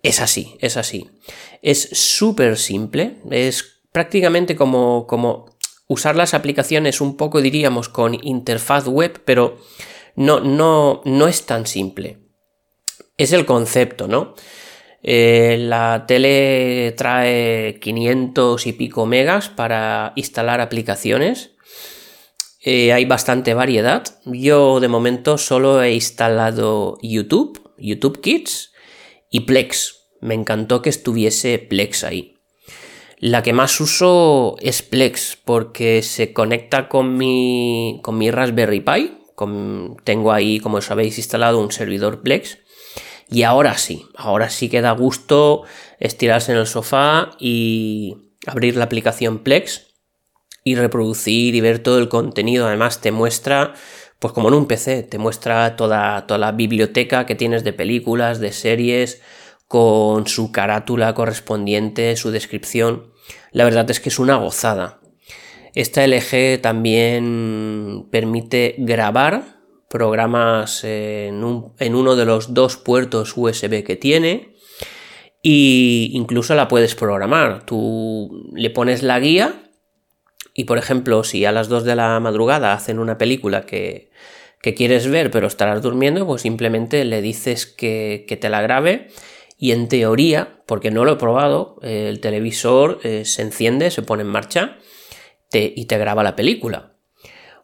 es 0.05 0.21
así, 0.21 0.57
es 0.61 0.77
así. 0.77 1.11
Es 1.61 1.89
súper 1.91 2.57
simple, 2.57 3.17
es 3.33 3.81
prácticamente 3.91 4.55
como, 4.55 5.09
como 5.09 5.57
usar 5.89 6.15
las 6.15 6.35
aplicaciones 6.35 7.01
un 7.01 7.17
poco, 7.17 7.41
diríamos, 7.41 7.89
con 7.89 8.17
interfaz 8.25 8.87
web, 8.87 9.21
pero 9.25 9.59
no, 10.17 10.41
no, 10.41 11.03
no 11.05 11.29
es 11.29 11.47
tan 11.47 11.67
simple. 11.67 12.19
Es 13.17 13.33
el 13.33 13.47
concepto, 13.47 14.09
¿no? 14.09 14.35
Eh, 15.03 15.57
la 15.59 16.05
tele 16.07 16.95
trae 16.97 17.79
500 17.81 18.67
y 18.67 18.73
pico 18.73 19.07
megas 19.07 19.49
para 19.49 20.13
instalar 20.17 20.61
aplicaciones. 20.61 21.51
Eh, 22.65 22.93
hay 22.93 23.05
bastante 23.05 23.55
variedad. 23.55 24.05
Yo 24.25 24.79
de 24.79 24.89
momento 24.89 25.39
solo 25.39 25.83
he 25.83 25.93
instalado 25.93 26.99
YouTube, 27.03 27.73
YouTube 27.77 28.21
Kids, 28.21 28.73
y 29.31 29.41
Plex. 29.41 29.97
Me 30.21 30.35
encantó 30.35 30.83
que 30.83 30.91
estuviese 30.91 31.59
Plex 31.59 32.05
ahí. 32.05 32.37
La 33.19 33.43
que 33.43 33.53
más 33.53 33.81
uso 33.81 34.57
es 34.61 34.83
Plex 34.83 35.39
porque 35.45 36.03
se 36.03 36.33
conecta 36.33 36.89
con 36.89 37.17
mi, 37.17 38.01
con 38.03 38.19
mi 38.19 38.31
Raspberry 38.31 38.81
Pi. 38.81 39.19
Tengo 40.05 40.33
ahí, 40.33 40.61
como 40.61 40.81
sabéis, 40.81 41.19
instalado 41.19 41.61
un 41.61 41.73
servidor 41.73 42.23
Plex. 42.23 42.59
Y 43.29 43.45
ahora 43.45 43.79
sí, 43.79 44.07
ahora 44.15 44.51
sí 44.51 44.69
que 44.69 44.83
da 44.83 44.93
gusto 44.93 45.63
estirarse 45.99 46.53
en 46.53 46.59
el 46.59 46.67
sofá 46.67 47.31
y 47.39 48.37
abrir 48.47 48.77
la 48.77 48.85
aplicación 48.85 49.39
Plex 49.39 49.87
y 50.65 50.75
reproducir 50.75 51.55
y 51.55 51.61
ver 51.61 51.79
todo 51.79 51.99
el 51.99 52.09
contenido. 52.09 52.67
Además 52.67 53.01
te 53.01 53.11
muestra, 53.11 53.75
pues 54.19 54.33
como 54.33 54.49
en 54.49 54.55
un 54.55 54.67
PC, 54.67 55.03
te 55.03 55.19
muestra 55.19 55.77
toda, 55.77 56.27
toda 56.27 56.39
la 56.39 56.53
biblioteca 56.53 57.27
que 57.27 57.35
tienes 57.35 57.65
de 57.65 57.73
películas, 57.73 58.39
de 58.39 58.53
series, 58.53 59.23
con 59.67 60.27
su 60.27 60.53
carátula 60.53 61.15
correspondiente, 61.15 62.17
su 62.17 62.31
descripción. 62.31 63.13
La 63.53 63.65
verdad 63.65 63.91
es 63.91 64.01
que 64.01 64.11
es 64.11 64.19
una 64.19 64.37
gozada. 64.37 65.02
Esta 65.75 66.07
LG 66.07 66.61
también 66.61 68.07
permite 68.11 68.75
grabar 68.79 69.61
programas 69.89 70.85
en, 70.85 71.43
uno 71.45 72.17
de 72.17 72.25
los 72.25 72.53
dos 72.53 72.77
puertos 72.77 73.35
USB 73.37 73.83
que 73.83 73.97
tiene 73.97 74.55
e 75.43 76.09
incluso 76.13 76.55
la 76.55 76.69
puedes 76.69 76.95
programar. 76.95 77.65
Tú 77.65 78.51
le 78.55 78.71
pones 78.71 79.03
la 79.03 79.19
guía 79.19 79.71
y 80.55 80.65
por 80.65 80.77
ejemplo 80.77 81.25
si 81.25 81.47
a 81.47 81.53
las 81.53 81.69
2 81.69 81.85
de 81.85 81.97
la 81.97 82.21
madrugada 82.21 82.75
hacen 82.75 82.99
una 82.99 83.17
película 83.17 83.65
que, 83.65 84.11
quieres 84.61 85.09
ver 85.09 85.31
pero 85.31 85.47
estarás 85.47 85.81
durmiendo, 85.83 86.27
pues 86.27 86.43
simplemente 86.43 87.05
le 87.05 87.23
dices 87.23 87.67
que, 87.67 88.27
te 88.41 88.49
la 88.51 88.61
grabe 88.61 89.09
y 89.59 89.73
en 89.73 89.89
teoría, 89.89 90.61
porque 90.67 90.91
no 90.91 91.05
lo 91.05 91.13
he 91.13 91.17
probado, 91.17 91.79
el 91.83 92.21
televisor 92.21 92.99
eh, 93.05 93.25
se 93.25 93.43
enciende, 93.43 93.91
se 93.91 94.03
pone 94.03 94.23
en 94.23 94.29
marcha 94.29 94.79
y 95.53 95.85
te 95.87 95.99
graba 95.99 96.23
la 96.23 96.37
película. 96.37 96.93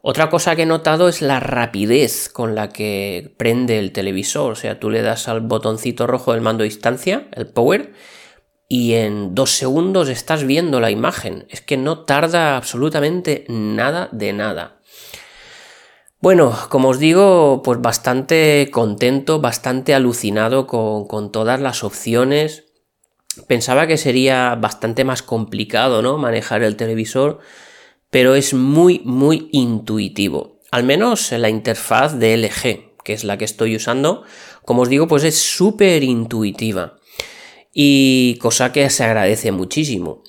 Otra 0.01 0.31
cosa 0.31 0.55
que 0.55 0.63
he 0.63 0.67
notado 0.67 1.09
es 1.09 1.23
la 1.23 1.41
rapidez 1.41 2.29
con 2.29 2.55
la 2.55 2.69
que 2.69 3.35
prende 3.37 3.79
el 3.79 3.93
televisor. 3.93 4.53
O 4.53 4.57
sea, 4.57 4.79
tú 4.79 4.91
le 4.91 5.03
das 5.03 5.29
al 5.29 5.41
botoncito 5.41 6.07
rojo 6.07 6.33
del 6.33 6.41
mando 6.41 6.63
a 6.63 6.67
distancia, 6.67 7.29
el 7.33 7.49
power, 7.49 7.93
y 8.69 8.95
en 8.95 9.35
dos 9.35 9.51
segundos 9.51 10.09
estás 10.09 10.45
viendo 10.45 10.79
la 10.79 10.91
imagen. 10.91 11.47
Es 11.51 11.61
que 11.61 11.77
no 11.77 12.05
tarda 12.05 12.57
absolutamente 12.57 13.45
nada 13.49 14.09
de 14.13 14.33
nada. 14.33 14.79
Bueno, 16.21 16.57
como 16.69 16.89
os 16.89 16.99
digo, 16.99 17.63
pues 17.63 17.81
bastante 17.81 18.71
contento, 18.73 19.41
bastante 19.41 19.95
alucinado 19.95 20.67
con, 20.67 21.31
todas 21.31 21.61
las 21.61 21.85
opciones. 21.85 22.65
Pensaba 23.47 23.87
que 23.87 23.97
sería 23.97 24.57
bastante 24.57 25.05
más 25.05 25.23
complicado, 25.23 26.03
¿no? 26.03 26.19
Manejar 26.19 26.63
el 26.65 26.77
televisor, 26.77 27.39
pero 28.11 28.35
es 28.35 28.55
muy, 28.55 29.01
muy 29.05 29.49
intuitivo. 29.53 30.61
Al 30.71 30.85
menos 30.85 31.33
la 31.33 31.49
interfaz 31.49 32.19
de 32.19 32.37
LG, 32.37 33.03
que 33.05 33.13
es 33.13 33.25
la 33.25 33.39
que 33.39 33.45
estoy 33.45 33.77
usando, 33.77 34.25
como 34.65 34.83
os 34.83 34.89
digo, 34.89 35.09
pues 35.09 35.25
es 35.25 35.39
súper 35.39 36.03
intuitiva. 36.03 36.99
Y 37.73 38.39
cosa 38.41 38.73
que 38.73 38.89
se 38.91 39.05
agradece 39.05 39.53
muchísimo. 39.53 40.23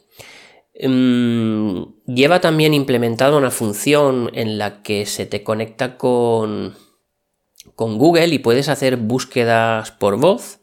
Mm, 0.81 1.83
lleva 2.05 2.39
también 2.39 2.73
implementada 2.73 3.37
una 3.37 3.51
función 3.51 4.29
en 4.33 4.57
la 4.57 4.81
que 4.81 5.05
se 5.05 5.25
te 5.25 5.43
conecta 5.43 5.97
con, 5.97 6.75
con 7.75 7.97
Google 7.97 8.27
y 8.27 8.39
puedes 8.39 8.69
hacer 8.69 8.95
búsquedas 8.95 9.91
por 9.91 10.17
voz 10.17 10.59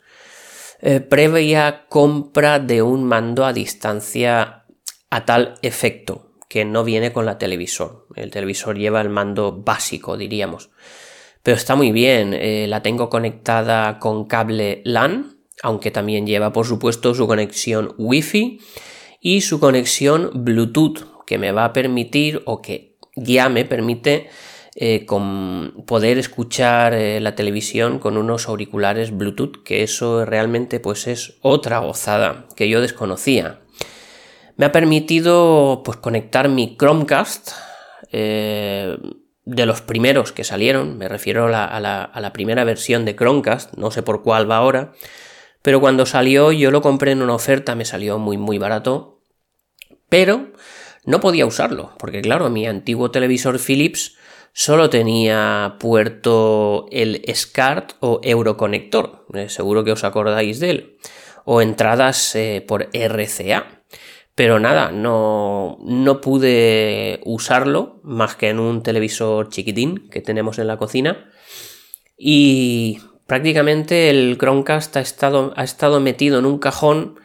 eh, 0.81 1.01
previa 1.01 1.87
compra 1.89 2.59
de 2.59 2.83
un 2.83 3.05
mando 3.05 3.45
a 3.45 3.53
distancia 3.53 4.65
a 5.11 5.25
tal 5.25 5.59
efecto 5.63 6.26
que 6.49 6.65
no 6.65 6.85
viene 6.85 7.13
con 7.13 7.27
la 7.27 7.39
televisor. 7.39 8.07
El 8.15 8.31
televisor 8.31 8.79
lleva 8.79 9.01
el 9.01 9.09
mando 9.09 9.53
básico, 9.53 10.17
diríamos. 10.17 10.71
Pero 11.43 11.57
está 11.57 11.77
muy 11.77 11.93
bien. 11.93 12.35
Eh, 12.35 12.67
la 12.69 12.83
tengo 12.83 13.09
conectada 13.09 13.99
con 13.99 14.27
cable 14.27 14.83
LAN, 14.85 15.39
aunque 15.63 15.91
también 15.91 16.27
lleva, 16.27 16.53
por 16.53 16.67
supuesto, 16.67 17.15
su 17.15 17.27
conexión 17.27 17.95
Wi-Fi 17.99 18.61
y 19.21 19.41
su 19.41 19.61
conexión 19.61 20.31
Bluetooth, 20.35 21.25
que 21.27 21.39
me 21.39 21.53
va 21.53 21.67
a 21.67 21.73
permitir 21.73 22.43
o 22.47 22.63
que 22.63 22.97
ya 23.17 23.49
me 23.49 23.65
permite 23.65 24.29
eh, 24.79 25.07
con 25.07 25.85
poder 25.87 26.19
escuchar 26.19 26.93
eh, 26.93 27.19
la 27.21 27.35
televisión 27.35 27.99
con 27.99 28.19
unos 28.19 28.47
auriculares 28.47 29.17
Bluetooth, 29.17 29.63
que 29.65 29.83
eso 29.83 30.27
realmente 30.27 30.81
pues 30.81 31.07
es 31.07 31.39
otra 31.41 31.79
gozada 31.79 32.47
que 32.57 32.69
yo 32.69 32.83
desconocía. 32.83 33.61
Me 34.57 34.67
ha 34.67 34.73
permitido 34.73 35.83
pues 35.85 35.99
conectar 35.99 36.49
mi 36.49 36.77
Chromecast 36.77 37.51
eh, 38.11 38.97
de 39.45 39.67
los 39.67 39.81
primeros 39.81 40.33
que 40.33 40.45
salieron, 40.45 40.99
me 40.99 41.09
refiero 41.09 41.47
a 41.47 41.81
la, 41.81 42.33
primera 42.33 42.65
versión 42.65 43.05
de 43.05 43.15
Chromecast, 43.15 43.75
no 43.75 43.91
sé 43.91 44.03
por 44.03 44.23
cuál 44.23 44.51
va 44.51 44.57
ahora, 44.57 44.93
pero 45.63 45.81
cuando 45.81 46.07
salió 46.07 46.53
yo 46.53 46.71
lo 46.71 46.83
compré 46.83 47.13
en 47.13 47.23
una 47.23 47.35
oferta, 47.35 47.75
me 47.75 47.85
salió 47.85 48.19
muy 48.19 48.39
muy 48.39 48.59
barato, 48.59 49.21
pero 50.09 50.53
no 51.05 51.21
podía 51.21 51.47
usarlo, 51.47 51.93
porque 51.99 52.23
claro, 52.23 52.51
mi 52.51 52.67
antiguo 52.67 53.11
televisor 53.11 53.61
Philips 53.61 54.17
solo 54.53 54.91
tenía 54.91 55.77
puerto 55.79 56.87
el 56.91 57.23
SCART 57.33 57.93
o 58.01 58.21
Euroconector, 58.25 59.27
eh, 59.35 59.49
seguro 59.49 59.85
que 59.85 59.93
os 59.93 60.03
acordáis 60.03 60.59
de 60.61 60.71
él, 60.71 60.99
o 61.45 61.61
entradas 61.61 62.35
eh, 62.35 62.65
por 62.67 62.89
RCA. 62.93 63.85
Pero 64.37 64.61
nada, 64.61 64.93
no, 64.93 65.79
no 65.81 66.21
pude 66.21 67.21
usarlo 67.25 68.01
más 68.05 68.37
que 68.37 68.51
en 68.51 68.61
un 68.61 68.83
televisor 68.83 69.49
chiquitín 69.49 70.11
que 70.11 70.21
tenemos 70.21 70.59
en 70.59 70.67
la 70.67 70.77
cocina. 70.77 71.33
Y 72.19 73.01
prácticamente 73.27 74.11
el 74.11 74.37
Chromecast 74.39 74.95
ha 74.99 75.01
estado, 75.01 75.55
ha 75.57 75.65
estado 75.65 76.01
metido 76.01 76.39
en 76.39 76.45
un 76.45 76.59
cajón, 76.59 77.19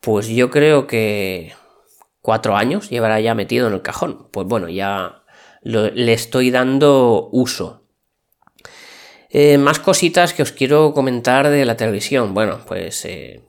pues 0.00 0.28
yo 0.28 0.50
creo 0.50 0.86
que 0.86 1.54
cuatro 2.20 2.56
años 2.56 2.90
llevará 2.90 3.20
ya 3.20 3.34
metido 3.34 3.66
en 3.66 3.72
el 3.72 3.80
cajón. 3.80 4.28
Pues 4.30 4.46
bueno, 4.46 4.68
ya 4.68 5.24
le 5.62 6.12
estoy 6.12 6.50
dando 6.50 7.30
uso. 7.32 7.86
Eh, 9.30 9.56
más 9.56 9.78
cositas 9.78 10.34
que 10.34 10.42
os 10.42 10.52
quiero 10.52 10.92
comentar 10.92 11.48
de 11.48 11.64
la 11.64 11.78
televisión. 11.78 12.34
Bueno, 12.34 12.60
pues 12.66 13.06
eh, 13.06 13.42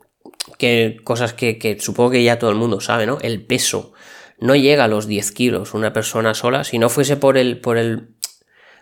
que 0.58 0.98
cosas 1.04 1.34
que, 1.34 1.78
supongo 1.80 2.12
que 2.12 2.24
ya 2.24 2.40
todo 2.40 2.50
el 2.50 2.56
mundo 2.56 2.80
sabe, 2.82 3.06
¿no? 3.06 3.18
El 3.22 3.46
peso 3.46 3.94
no 4.40 4.56
llega 4.56 4.86
a 4.86 4.88
los 4.88 5.08
10 5.08 5.32
kilos 5.32 5.74
una 5.74 5.94
persona 5.94 6.34
sola. 6.34 6.64
Si 6.64 6.80
no 6.80 6.90
fuese 6.90 7.18
por 7.18 7.38
el, 7.38 7.60
por 7.62 7.78
el, 7.78 8.16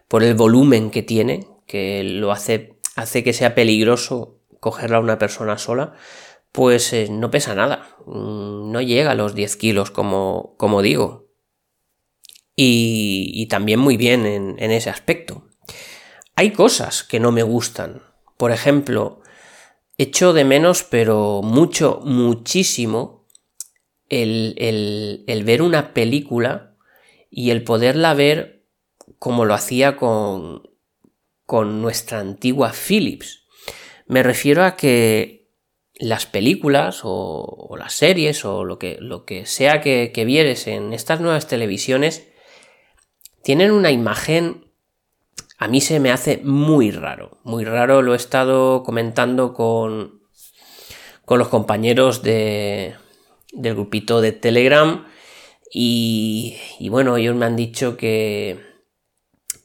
por 0.08 0.24
el 0.24 0.36
volumen 0.36 0.92
que 0.92 1.04
tiene, 1.04 1.48
que 1.68 2.04
lo 2.04 2.32
hace, 2.32 2.80
hace 2.96 3.24
que 3.24 3.34
sea 3.34 3.56
peligroso 3.56 4.40
cogerla 4.60 4.98
a 4.98 5.02
una 5.02 5.18
persona 5.18 5.58
sola, 5.58 5.94
pues 6.52 6.94
eh, 6.94 7.08
no 7.10 7.32
pesa 7.32 7.56
nada. 7.56 7.98
Mm, 8.06 8.72
no 8.72 8.82
llega 8.82 9.12
a 9.12 9.16
los 9.16 9.36
10 9.36 9.56
kilos, 9.58 9.92
como, 9.92 10.56
como 10.58 10.82
digo 10.82 11.24
y, 12.56 13.48
también 13.48 13.80
muy 13.80 13.98
bien 13.98 14.26
en, 14.26 14.72
ese 14.72 14.90
aspecto. 14.90 15.48
Hay 16.36 16.52
cosas 16.52 17.04
que 17.04 17.20
no 17.20 17.32
me 17.32 17.44
gustan. 17.44 18.02
Por 18.38 18.52
ejemplo, 18.52 19.22
echo 19.98 20.34
de 20.34 20.44
menos, 20.44 20.84
pero 20.84 21.42
mucho, 21.44 22.02
muchísimo, 22.04 23.28
el, 24.10 24.56
el, 25.28 25.44
ver 25.44 25.62
una 25.62 25.94
película 25.94 26.76
y 27.30 27.50
el 27.50 27.64
poderla 27.64 28.14
ver 28.14 28.66
como 29.18 29.46
lo 29.46 29.54
hacía 29.54 29.96
con, 29.96 30.70
con 31.46 31.82
nuestra 31.82 32.20
antigua 32.20 32.74
Philips. 32.74 33.46
Me 34.06 34.24
refiero 34.24 34.64
a 34.64 34.76
que 34.76 35.50
las 35.96 36.26
películas 36.26 37.02
o, 37.04 37.76
las 37.78 37.94
series 37.94 38.46
o 38.46 38.64
lo 38.64 38.78
que, 38.78 38.98
lo 39.00 39.26
que 39.26 39.46
sea 39.46 39.82
que, 39.82 40.12
que 40.14 40.26
vieres 40.26 40.68
en 40.68 40.94
estas 40.94 41.22
nuevas 41.22 41.48
televisiones 41.48 42.28
tienen 43.44 43.72
una 43.72 43.92
imagen, 43.92 44.63
a 45.58 45.68
mí 45.68 45.82
se 45.82 46.00
me 46.00 46.12
hace 46.12 46.42
muy 46.44 46.92
raro, 46.92 47.38
muy 47.44 47.64
raro, 47.64 48.02
lo 48.02 48.14
he 48.14 48.18
estado 48.18 48.84
comentando 48.84 49.54
con, 49.54 50.22
con 51.26 51.40
los 51.40 51.48
compañeros 51.48 52.24
de, 52.24 52.96
del 53.52 53.76
grupito 53.76 54.22
de 54.22 54.32
Telegram 54.32 55.08
y, 55.76 56.58
bueno, 56.90 57.18
ellos 57.18 57.36
me 57.36 57.46
han 57.46 57.56
dicho 57.56 57.98
que, 57.98 58.60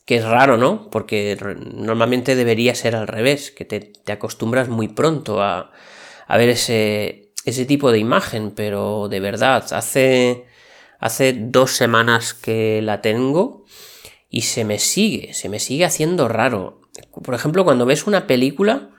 que 0.06 0.16
es 0.16 0.24
raro, 0.24 0.56
¿no? 0.56 0.88
Porque 0.90 1.36
normalmente 1.74 2.34
debería 2.34 2.74
ser 2.74 2.96
al 2.96 3.08
revés, 3.08 3.50
que 3.50 3.64
te, 3.64 3.80
te 3.80 4.12
acostumbras 4.12 4.68
muy 4.68 4.88
pronto 4.88 5.42
a, 5.42 5.70
a 6.26 6.36
ver 6.38 6.48
ese, 6.50 7.32
ese 7.44 7.66
tipo 7.66 7.92
de 7.92 7.98
imagen, 7.98 8.52
pero 8.52 9.08
de 9.08 9.20
verdad, 9.20 9.66
hace, 9.72 10.46
hace 10.98 11.34
dos 11.34 11.72
semanas 11.72 12.32
que 12.34 12.80
la 12.82 13.02
tengo 13.02 13.64
y 14.30 14.42
se 14.42 14.64
me 14.64 14.78
sigue, 14.78 15.34
se 15.34 15.48
me 15.48 15.58
sigue 15.58 15.84
haciendo 15.84 16.28
raro. 16.28 16.80
Por 17.22 17.34
ejemplo, 17.34 17.64
cuando 17.64 17.86
ves 17.86 18.06
una 18.06 18.26
película, 18.26 18.90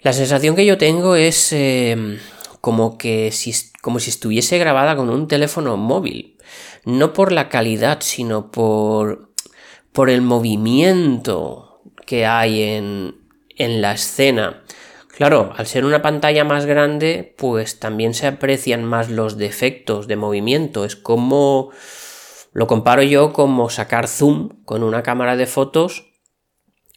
la 0.00 0.12
sensación 0.12 0.56
que 0.56 0.66
yo 0.66 0.76
tengo 0.78 1.16
es 1.16 1.52
em, 1.52 2.18
como 2.60 2.98
que 2.98 3.30
si, 3.30 3.54
como 3.80 4.00
si 4.00 4.10
estuviese 4.10 4.58
grabada 4.58 4.96
con 4.96 5.10
un 5.10 5.28
teléfono 5.28 5.76
móvil. 5.76 6.38
No 6.84 7.12
por 7.12 7.32
la 7.32 7.48
calidad, 7.48 7.98
sino 8.00 8.50
por, 8.50 9.30
por 9.92 10.10
el 10.10 10.22
movimiento 10.22 11.80
que 12.06 12.26
hay 12.26 12.62
en, 12.62 13.16
en 13.56 13.80
la 13.80 13.92
escena. 13.92 14.62
Claro, 15.16 15.52
al 15.56 15.66
ser 15.66 15.84
una 15.84 16.02
pantalla 16.02 16.42
más 16.42 16.66
grande, 16.66 17.34
pues 17.38 17.78
también 17.78 18.14
se 18.14 18.26
aprecian 18.26 18.84
más 18.84 19.10
los 19.10 19.38
defectos 19.38 20.08
de 20.08 20.16
movimiento. 20.16 20.84
Es 20.84 20.96
como 20.96 21.70
lo 22.54 22.68
comparo 22.68 23.02
yo 23.02 23.32
como 23.32 23.68
sacar 23.68 24.06
zoom 24.06 24.62
con 24.64 24.84
una 24.84 25.02
cámara 25.02 25.36
de 25.36 25.46
fotos. 25.46 26.12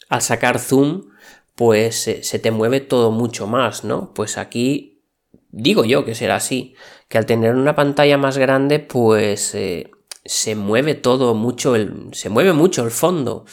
Al 0.08 0.22
sacar 0.22 0.60
zoom, 0.60 1.10
pues 1.56 1.96
se, 2.22 2.40
te 2.40 2.52
mueve 2.52 2.80
todo 2.80 3.12
mucho 3.12 3.48
más, 3.48 3.84
¿no? 3.84 4.14
Pues 4.14 4.38
aquí 4.38 5.02
digo 5.50 5.84
yo 5.84 6.06
que 6.06 6.14
será 6.14 6.36
así, 6.36 6.76
que 7.10 7.18
al 7.18 7.26
tener 7.26 7.56
una 7.56 7.74
pantalla 7.76 8.20
más 8.20 8.38
grande, 8.38 8.78
pues 8.78 9.56
eh, 9.56 9.90
se 10.24 10.56
mueve 10.56 10.94
todo 10.94 11.34
mucho, 11.34 11.76
el, 11.76 12.10
se 12.12 12.30
mueve 12.30 12.54
mucho 12.54 12.86
el 12.86 12.92
fondo. 12.92 13.46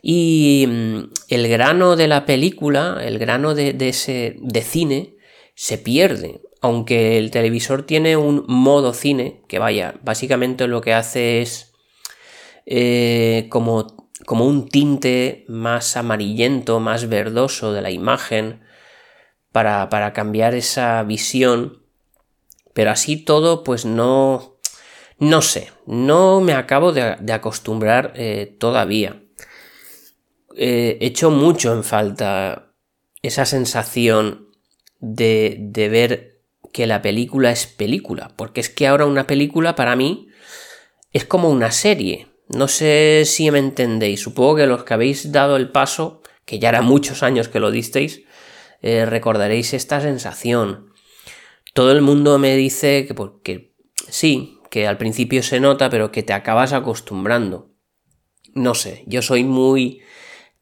Y 0.00 0.64
mm, 0.66 0.98
el 1.28 1.48
grano 1.48 1.96
de 1.96 2.08
la 2.08 2.24
película, 2.24 2.98
el 3.02 3.18
grano 3.18 3.54
de, 3.54 3.74
de 3.74 3.90
ese 3.90 4.36
de 4.40 4.62
cine, 4.62 5.16
se 5.54 5.76
pierde 5.76 6.45
aunque 6.60 7.18
el 7.18 7.30
televisor 7.30 7.82
tiene 7.82 8.16
un 8.16 8.44
modo 8.48 8.92
cine, 8.92 9.42
que 9.48 9.58
vaya, 9.58 9.94
básicamente 10.02 10.66
lo 10.66 10.80
que 10.80 10.94
hace 10.94 11.42
es 11.42 11.72
eh, 12.64 13.46
como, 13.50 14.10
como 14.24 14.46
un 14.46 14.68
tinte 14.68 15.44
más 15.48 15.96
amarillento, 15.96 16.80
más 16.80 17.08
verdoso 17.08 17.72
de 17.72 17.82
la 17.82 17.90
imagen, 17.90 18.64
para, 19.52 19.88
para 19.88 20.12
cambiar 20.12 20.54
esa 20.54 21.02
visión, 21.02 21.82
pero 22.74 22.90
así 22.90 23.16
todo, 23.16 23.64
pues 23.64 23.86
no, 23.86 24.58
no 25.18 25.40
sé, 25.40 25.72
no 25.86 26.42
me 26.42 26.52
acabo 26.52 26.92
de, 26.92 27.32
acostumbrar 27.32 28.12
eh, 28.16 28.54
todavía. 28.58 29.22
Eh, 30.56 30.98
echo 31.00 31.30
mucho 31.30 31.72
en 31.72 31.84
falta 31.84 32.72
esa 33.22 33.46
sensación 33.46 34.48
de, 35.00 35.56
de 35.58 35.88
ver 35.88 36.35
que 36.76 36.86
la 36.86 37.00
película 37.00 37.50
es 37.50 37.66
película, 37.66 38.34
porque 38.36 38.60
es 38.60 38.68
que 38.68 38.86
ahora 38.86 39.06
una 39.06 39.26
película 39.26 39.74
para 39.74 39.96
mí 39.96 40.28
es 41.14 41.24
como 41.24 41.48
una 41.48 41.70
serie. 41.70 42.26
No 42.50 42.68
sé 42.68 43.22
si 43.24 43.50
me 43.50 43.60
entendéis, 43.60 44.20
supongo 44.20 44.56
que 44.56 44.66
los 44.66 44.84
que 44.84 44.92
habéis 44.92 45.32
dado 45.32 45.56
el 45.56 45.70
paso, 45.70 46.20
que 46.44 46.58
ya 46.58 46.68
era 46.68 46.82
muchos 46.82 47.22
años 47.22 47.48
que 47.48 47.60
lo 47.60 47.70
disteis, 47.70 48.24
eh, 48.82 49.06
recordaréis 49.06 49.72
esta 49.72 50.02
sensación. 50.02 50.92
Todo 51.72 51.92
el 51.92 52.02
mundo 52.02 52.38
me 52.38 52.54
dice 52.56 53.06
que, 53.06 53.14
porque 53.14 53.74
sí, 54.10 54.60
que 54.70 54.86
al 54.86 54.98
principio 54.98 55.42
se 55.42 55.60
nota, 55.60 55.88
pero 55.88 56.12
que 56.12 56.22
te 56.22 56.34
acabas 56.34 56.74
acostumbrando. 56.74 57.70
No 58.52 58.74
sé, 58.74 59.02
yo 59.06 59.22
soy 59.22 59.44
muy 59.44 60.02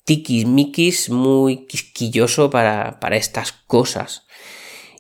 tiquismiquis, 0.04 1.10
muy 1.10 1.66
quisquilloso 1.66 2.50
para, 2.50 3.00
para 3.00 3.16
estas 3.16 3.50
cosas. 3.50 4.28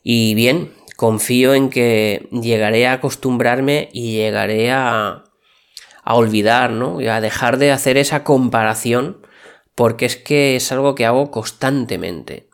Y 0.02 0.34
bien, 0.34 0.72
confío 0.96 1.54
en 1.54 1.70
que 1.70 2.28
llegaré 2.30 2.86
a 2.86 2.94
acostumbrarme 2.94 3.88
y 3.92 4.12
llegaré 4.12 4.70
a, 4.70 5.24
a 6.02 6.14
olvidar, 6.14 6.70
¿no? 6.70 7.00
Y 7.00 7.08
a 7.08 7.20
dejar 7.20 7.58
de 7.58 7.72
hacer 7.72 7.96
esa 7.96 8.24
comparación 8.24 9.26
porque 9.74 10.06
es 10.06 10.16
que 10.16 10.56
es 10.56 10.70
algo 10.72 10.94
que 10.94 11.06
hago 11.06 11.30
constantemente. 11.30 12.48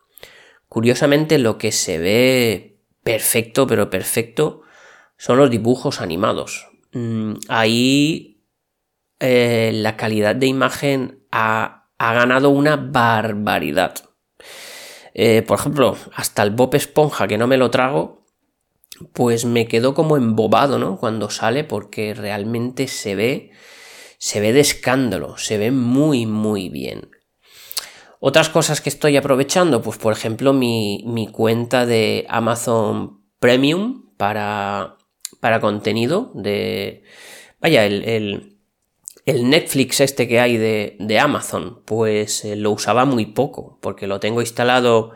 Curiosamente 0.69 1.39
lo 1.39 1.59
que 1.59 1.73
se 1.73 1.99
ve 1.99 2.81
perfecto, 3.03 3.67
pero 3.67 3.91
perfecto, 3.91 4.63
son 5.17 5.39
los 5.39 5.51
dibujos 5.51 6.01
animados. 6.01 6.69
Mm, 6.93 7.35
ahí 7.49 8.45
eh, 9.19 9.73
la 9.75 9.97
calidad 9.97 10.35
de 10.35 10.47
imagen 10.47 11.27
ha, 11.31 11.89
ha 11.99 12.15
ganado 12.15 12.51
una 12.51 12.77
barbaridad. 12.77 13.95
Eh, 15.13 15.43
por 15.43 15.59
ejemplo, 15.59 15.97
hasta 16.15 16.43
el 16.43 16.51
Bob 16.51 16.75
Esponja, 16.75 17.27
que 17.27 17.37
no 17.37 17.47
me 17.47 17.59
lo 17.59 17.71
trago, 17.71 18.20
pues 19.13 19.45
me 19.45 19.67
quedo 19.67 19.95
como 19.95 20.17
embobado, 20.17 20.79
¿no? 20.79 20.99
Cuando 20.99 21.31
sale 21.31 21.65
porque 21.65 22.15
realmente 22.15 22.89
se 22.89 23.15
ve, 23.15 23.51
se 24.19 24.41
ve 24.41 24.53
de 24.53 24.61
escándalo, 24.61 25.37
se 25.37 25.59
ve 25.59 25.71
muy, 25.71 26.27
muy 26.27 26.69
bien. 26.69 27.11
Otras 28.21 28.51
cosas 28.51 28.83
que 28.83 28.91
estoy 28.91 29.17
aprovechando, 29.17 29.81
pues 29.81 29.97
por 29.97 30.13
ejemplo 30.13 30.53
mi, 30.53 31.03
mi 31.07 31.27
cuenta 31.27 31.87
de 31.87 32.27
Amazon 32.29 33.23
Premium 33.39 34.15
para, 34.17 34.99
para 35.41 35.61
contenido 35.61 36.31
de... 36.35 37.03
Vaya, 37.61 37.87
el, 37.87 38.59
el, 39.25 39.49
Netflix 39.49 40.01
este 40.01 40.29
que 40.29 40.41
hay 40.41 40.59
de, 40.59 40.97
de 40.99 41.19
Amazon, 41.19 41.83
pues 41.87 42.45
eh, 42.45 42.57
lo 42.57 42.73
usaba 42.73 43.05
muy 43.05 43.27
poco, 43.27 43.79
porque 43.81 44.07
lo 44.07 44.21
tengo 44.21 44.41
instalado 44.41 45.13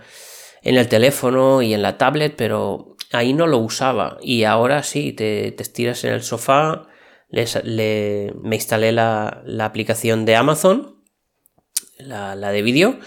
en 0.62 0.76
el 0.76 0.88
teléfono 0.88 1.60
y 1.60 1.74
en 1.74 1.82
la 1.82 1.98
tablet, 1.98 2.34
pero 2.36 2.93
ahí 3.14 3.32
no 3.32 3.46
lo 3.46 3.58
usaba. 3.58 4.18
Y 4.22 4.44
ahora 4.44 4.82
sí, 4.82 5.12
te, 5.12 5.52
te 5.52 5.62
estiras 5.62 6.04
en 6.04 6.14
el 6.14 6.22
sofá, 6.22 6.88
le, 7.30 8.32
me 8.42 8.56
instalé 8.56 8.92
la, 8.92 9.42
la, 9.44 9.64
aplicación 9.64 10.24
de 10.24 10.36
Amazon, 10.36 11.02
la, 11.98 12.36
la 12.36 12.50
de 12.52 12.62
vídeo, 12.62 12.98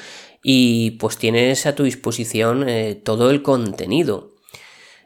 y 0.44 0.92
pues 0.92 1.18
tienes 1.18 1.66
a 1.66 1.76
tu 1.76 1.84
disposición 1.84 2.68
eh, 2.68 2.96
todo 2.96 3.30
el 3.32 3.42
contenido. 3.42 4.36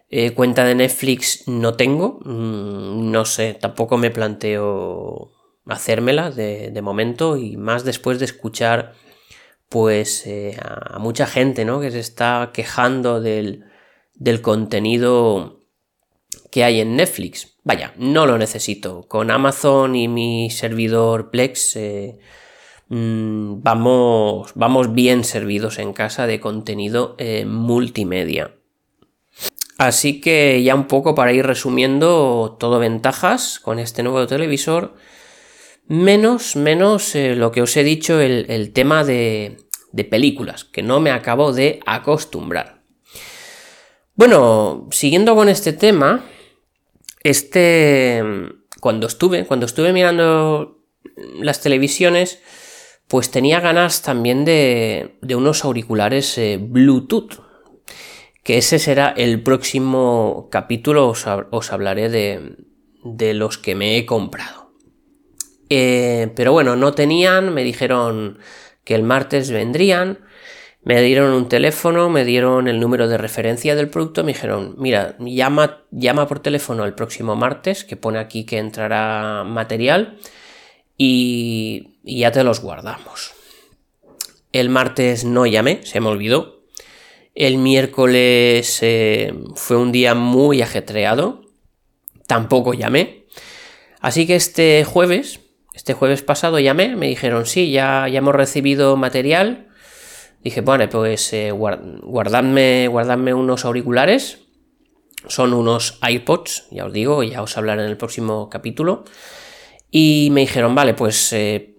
Eh, 0.09 0.33
cuenta 0.33 0.65
de 0.65 0.75
Netflix 0.75 1.47
no 1.47 1.75
tengo, 1.75 2.19
mm, 2.25 3.11
no 3.11 3.25
sé, 3.25 3.53
tampoco 3.53 3.97
me 3.97 4.11
planteo 4.11 5.31
hacérmela 5.65 6.31
de, 6.31 6.71
de 6.71 6.81
momento 6.81 7.37
y 7.37 7.55
más 7.55 7.85
después 7.85 8.19
de 8.19 8.25
escuchar 8.25 8.93
pues 9.69 10.27
eh, 10.27 10.57
a 10.61 10.99
mucha 10.99 11.25
gente 11.25 11.63
¿no? 11.63 11.79
que 11.79 11.91
se 11.91 11.99
está 11.99 12.51
quejando 12.53 13.21
del, 13.21 13.70
del 14.21 14.41
contenido 14.41 15.61
que 16.51 16.63
hay 16.63 16.79
en 16.79 16.95
Netflix. 16.95 17.57
Vaya, 17.63 17.93
no 17.97 18.27
lo 18.27 18.37
necesito. 18.37 19.07
Con 19.07 19.31
Amazon 19.31 19.95
y 19.95 20.07
mi 20.07 20.51
servidor 20.51 21.31
Plex 21.31 21.75
eh, 21.75 22.19
mm, 22.89 23.63
vamos, 23.63 24.51
vamos 24.53 24.93
bien 24.93 25.23
servidos 25.23 25.79
en 25.79 25.93
casa 25.93 26.27
de 26.27 26.39
contenido 26.39 27.15
eh, 27.17 27.45
multimedia. 27.45 28.53
Así 29.79 30.21
que 30.21 30.61
ya 30.61 30.75
un 30.75 30.85
poco 30.85 31.15
para 31.15 31.33
ir 31.33 31.47
resumiendo 31.47 32.57
todo 32.59 32.77
ventajas 32.77 33.59
con 33.59 33.79
este 33.79 34.03
nuevo 34.03 34.27
televisor. 34.27 34.93
Menos, 35.87 36.55
menos 36.55 37.15
eh, 37.15 37.35
lo 37.35 37.51
que 37.51 37.63
os 37.63 37.75
he 37.75 37.83
dicho, 37.83 38.21
el, 38.21 38.71
tema 38.71 39.03
de, 39.03 39.57
de 39.91 40.03
películas, 40.03 40.63
que 40.63 40.83
no 40.83 40.99
me 40.99 41.09
acabo 41.09 41.53
de 41.53 41.79
acostumbrar. 41.87 42.80
Bueno, 44.15 44.87
siguiendo 44.91 45.35
con 45.35 45.49
este 45.49 45.73
tema, 45.73 46.25
este, 47.23 48.23
cuando 48.79 49.07
estuve, 49.07 49.45
cuando 49.45 49.65
estuve 49.65 49.93
mirando 49.93 50.79
las 51.39 51.61
televisiones, 51.61 52.39
pues 53.07 53.31
tenía 53.31 53.59
ganas 53.59 54.01
también 54.01 54.45
de, 54.45 55.17
de 55.21 55.35
unos 55.35 55.63
auriculares 55.63 56.37
eh, 56.37 56.57
Bluetooth, 56.61 57.41
que 58.43 58.57
ese 58.57 58.79
será 58.79 59.09
el 59.09 59.43
próximo 59.43 60.49
capítulo, 60.51 61.09
os, 61.09 61.71
hablaré 61.71 62.09
de, 62.09 62.55
de 63.03 63.33
los 63.33 63.57
que 63.57 63.75
me 63.75 63.97
he 63.97 64.05
comprado. 64.05 64.71
Eh, 65.69 66.31
pero 66.35 66.51
bueno, 66.51 66.75
no 66.75 66.93
tenían, 66.93 67.53
me 67.53 67.63
dijeron 67.63 68.39
que 68.83 68.95
el 68.95 69.03
martes 69.03 69.51
vendrían, 69.51 70.19
me 70.83 71.01
dieron 71.01 71.31
un 71.33 71.47
teléfono, 71.47 72.09
me 72.09 72.25
dieron 72.25 72.67
el 72.67 72.79
número 72.79 73.07
de 73.07 73.17
referencia 73.17 73.75
del 73.75 73.89
producto, 73.89 74.23
me 74.23 74.33
dijeron, 74.33 74.75
mira, 74.77 75.15
llama, 75.19 75.83
llama 75.91 76.27
por 76.27 76.39
teléfono 76.39 76.85
el 76.85 76.93
próximo 76.93 77.35
martes, 77.35 77.83
que 77.83 77.95
pone 77.95 78.19
aquí 78.19 78.45
que 78.45 78.57
entrará 78.57 79.43
material, 79.43 80.17
y, 80.97 81.99
ya 82.03 82.31
te 82.31 82.43
los 82.43 82.61
guardamos. 82.61 83.33
El 84.51 84.69
martes 84.69 85.23
no 85.23 85.45
llamé, 85.45 85.81
se 85.83 85.99
me 85.99 86.07
olvidó. 86.07 86.63
El 87.35 87.57
miércoles 87.57 88.79
eh, 88.81 89.33
fue 89.55 89.77
un 89.77 89.91
día 89.91 90.15
muy 90.15 90.61
ajetreado, 90.61 91.43
tampoco 92.27 92.73
llamé. 92.73 93.25
Así 94.01 94.27
que 94.27 94.35
este 94.35 94.83
jueves 94.83 95.39
este 95.73 95.93
jueves 95.93 96.21
pasado 96.21 96.59
llamé, 96.59 96.95
me 96.95 97.07
dijeron, 97.07 97.45
sí, 97.45 97.71
ya, 97.71 98.07
ya 98.07 98.19
hemos 98.19 98.35
recibido 98.35 98.97
material. 98.97 99.67
Dije, 100.43 100.61
bueno, 100.61 100.89
pues 100.89 101.33
eh, 101.33 101.51
guardadme, 101.51 102.89
unos 102.89 103.65
auriculares. 103.65 104.39
Son 105.27 105.53
unos 105.53 105.99
iPods, 106.07 106.67
ya 106.71 106.85
os 106.85 106.93
digo, 106.93 107.21
ya 107.21 107.43
os 107.43 107.55
hablaré 107.55 107.83
en 107.83 107.89
el 107.89 107.97
próximo 107.97 108.49
capítulo. 108.49 109.03
Y 109.91 110.29
me 110.31 110.41
dijeron, 110.41 110.73
vale, 110.73 110.95
pues 110.95 111.31
eh, 111.33 111.75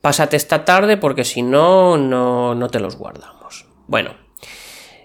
pásate 0.00 0.36
esta 0.36 0.64
tarde 0.64 0.96
porque 0.96 1.24
si 1.24 1.42
no, 1.42 1.96
no, 1.96 2.68
te 2.68 2.80
los 2.80 2.96
guardamos. 2.96 3.66
Bueno, 3.86 4.16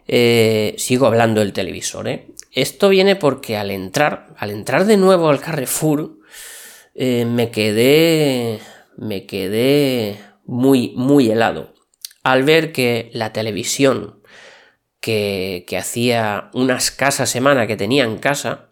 eh, 0.08 0.74
sigo 0.80 1.06
hablando 1.06 1.42
del 1.42 1.54
televisor, 1.54 2.08
¿eh? 2.08 2.28
Esto 2.52 2.90
viene 2.90 3.16
porque 3.16 3.58
al 3.58 3.70
entrar, 3.70 4.34
al 4.38 4.50
entrar 4.50 4.86
de 4.86 4.98
nuevo 4.98 5.30
al 5.30 5.42
Carrefour, 5.42 6.18
eh, 6.96 7.26
me 7.26 7.52
quedé, 7.52 8.62
me 8.98 9.28
quedé 9.28 10.18
muy, 10.46 10.94
muy 10.96 11.30
helado 11.30 11.75
al 12.26 12.42
ver 12.42 12.72
que 12.72 13.12
la 13.14 13.32
televisión 13.34 14.20
que, 15.00 15.64
hacía 15.80 16.50
una 16.54 16.76
escasa 16.76 17.28
semana 17.28 17.68
que 17.68 17.78
tenía 17.78 18.04
en 18.04 18.18
casa, 18.18 18.72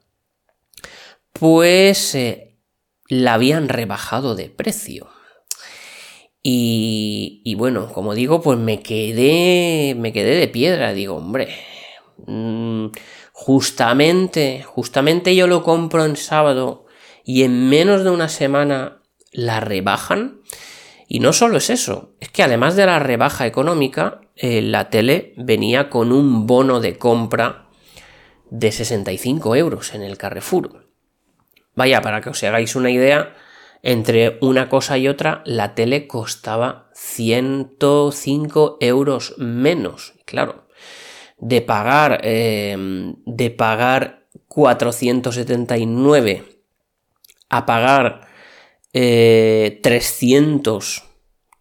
pues 1.34 2.16
eh, 2.16 2.58
la 3.10 3.36
habían 3.36 3.70
rebajado 3.70 4.34
de 4.34 4.50
precio. 4.50 5.08
Y, 6.42 7.44
y, 7.46 7.54
bueno, 7.54 7.94
como 7.94 8.16
digo, 8.16 8.42
pues 8.42 8.58
me 8.58 8.82
quedé, 8.82 9.94
me 10.00 10.12
quedé 10.12 10.36
de 10.36 10.48
piedra. 10.48 10.94
Digo, 10.94 11.18
hombre, 11.18 11.50
mm, 12.26 12.88
justamente, 13.34 14.64
justamente 14.64 15.36
yo 15.36 15.46
lo 15.46 15.62
compro 15.62 16.06
en 16.06 16.16
sábado 16.16 16.88
y 17.24 17.44
en 17.44 17.70
menos 17.70 18.04
de 18.04 18.10
una 18.10 18.30
semana 18.30 19.04
la 19.32 19.60
rebajan. 19.60 20.42
Y 21.14 21.20
no 21.20 21.32
solo 21.32 21.58
es 21.58 21.70
eso, 21.70 22.16
es 22.22 22.30
que 22.30 22.42
además 22.42 22.76
de 22.76 22.88
la 22.88 22.98
rebaja 22.98 23.46
económica, 23.46 24.22
eh, 24.36 24.64
la 24.64 24.90
tele 24.90 25.36
venía 25.38 25.92
con 25.92 26.12
un 26.12 26.48
bono 26.48 26.80
de 26.80 26.98
compra 26.98 27.68
de 28.50 28.72
65 28.72 29.56
euros 29.56 29.94
en 29.94 30.02
el 30.02 30.18
Carrefour. 30.18 30.88
Vaya, 31.76 32.02
para 32.02 32.20
que 32.22 32.32
os 32.32 32.44
hagáis 32.44 32.76
una 32.76 32.90
idea, 32.90 33.36
entre 33.84 34.40
una 34.42 34.70
cosa 34.70 34.98
y 34.98 35.08
otra, 35.08 35.44
la 35.46 35.76
tele 35.76 36.08
costaba 36.08 36.90
105 36.96 38.78
euros 38.80 39.36
menos. 39.38 40.16
Claro, 40.26 40.68
de 41.38 41.62
pagar, 41.62 42.22
eh, 42.24 42.76
de 43.28 43.52
pagar 43.52 44.26
479 44.48 46.44
a 47.50 47.68
pagar 47.68 48.33
300, 48.94 48.96
eh, 48.96 49.82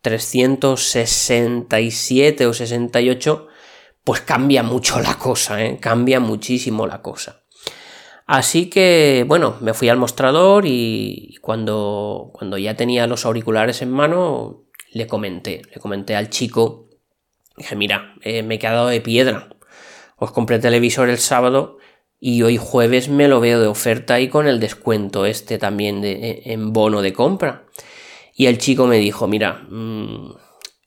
367 0.02 2.46
o 2.46 2.52
68, 2.52 3.48
pues 4.04 4.20
cambia 4.20 4.62
mucho 4.62 5.00
la 5.00 5.18
cosa, 5.18 5.64
¿eh? 5.64 5.78
cambia 5.80 6.20
muchísimo 6.20 6.86
la 6.86 7.02
cosa. 7.02 7.42
Así 8.26 8.70
que, 8.70 9.24
bueno, 9.26 9.56
me 9.60 9.74
fui 9.74 9.88
al 9.88 9.96
mostrador 9.96 10.64
y 10.66 11.36
cuando, 11.40 12.30
cuando 12.32 12.58
ya 12.58 12.76
tenía 12.76 13.06
los 13.06 13.26
auriculares 13.26 13.82
en 13.82 13.90
mano, 13.90 14.64
le 14.92 15.06
comenté, 15.06 15.62
le 15.72 15.80
comenté 15.80 16.14
al 16.14 16.30
chico, 16.30 16.88
dije, 17.56 17.76
mira, 17.76 18.14
eh, 18.22 18.42
me 18.42 18.56
he 18.56 18.58
quedado 18.58 18.88
de 18.88 19.00
piedra, 19.00 19.48
os 20.16 20.32
compré 20.32 20.58
televisor 20.58 21.08
el 21.08 21.18
sábado 21.18 21.78
y 22.24 22.44
hoy 22.44 22.56
jueves 22.56 23.08
me 23.08 23.26
lo 23.26 23.40
veo 23.40 23.60
de 23.60 23.66
oferta 23.66 24.20
y 24.20 24.28
con 24.28 24.46
el 24.46 24.60
descuento 24.60 25.26
este 25.26 25.58
también 25.58 26.00
de, 26.00 26.12
e, 26.12 26.52
en 26.52 26.72
bono 26.72 27.02
de 27.02 27.12
compra. 27.12 27.64
Y 28.32 28.46
el 28.46 28.58
chico 28.58 28.86
me 28.86 28.98
dijo, 28.98 29.26
mira, 29.26 29.66
mm, 29.68 30.36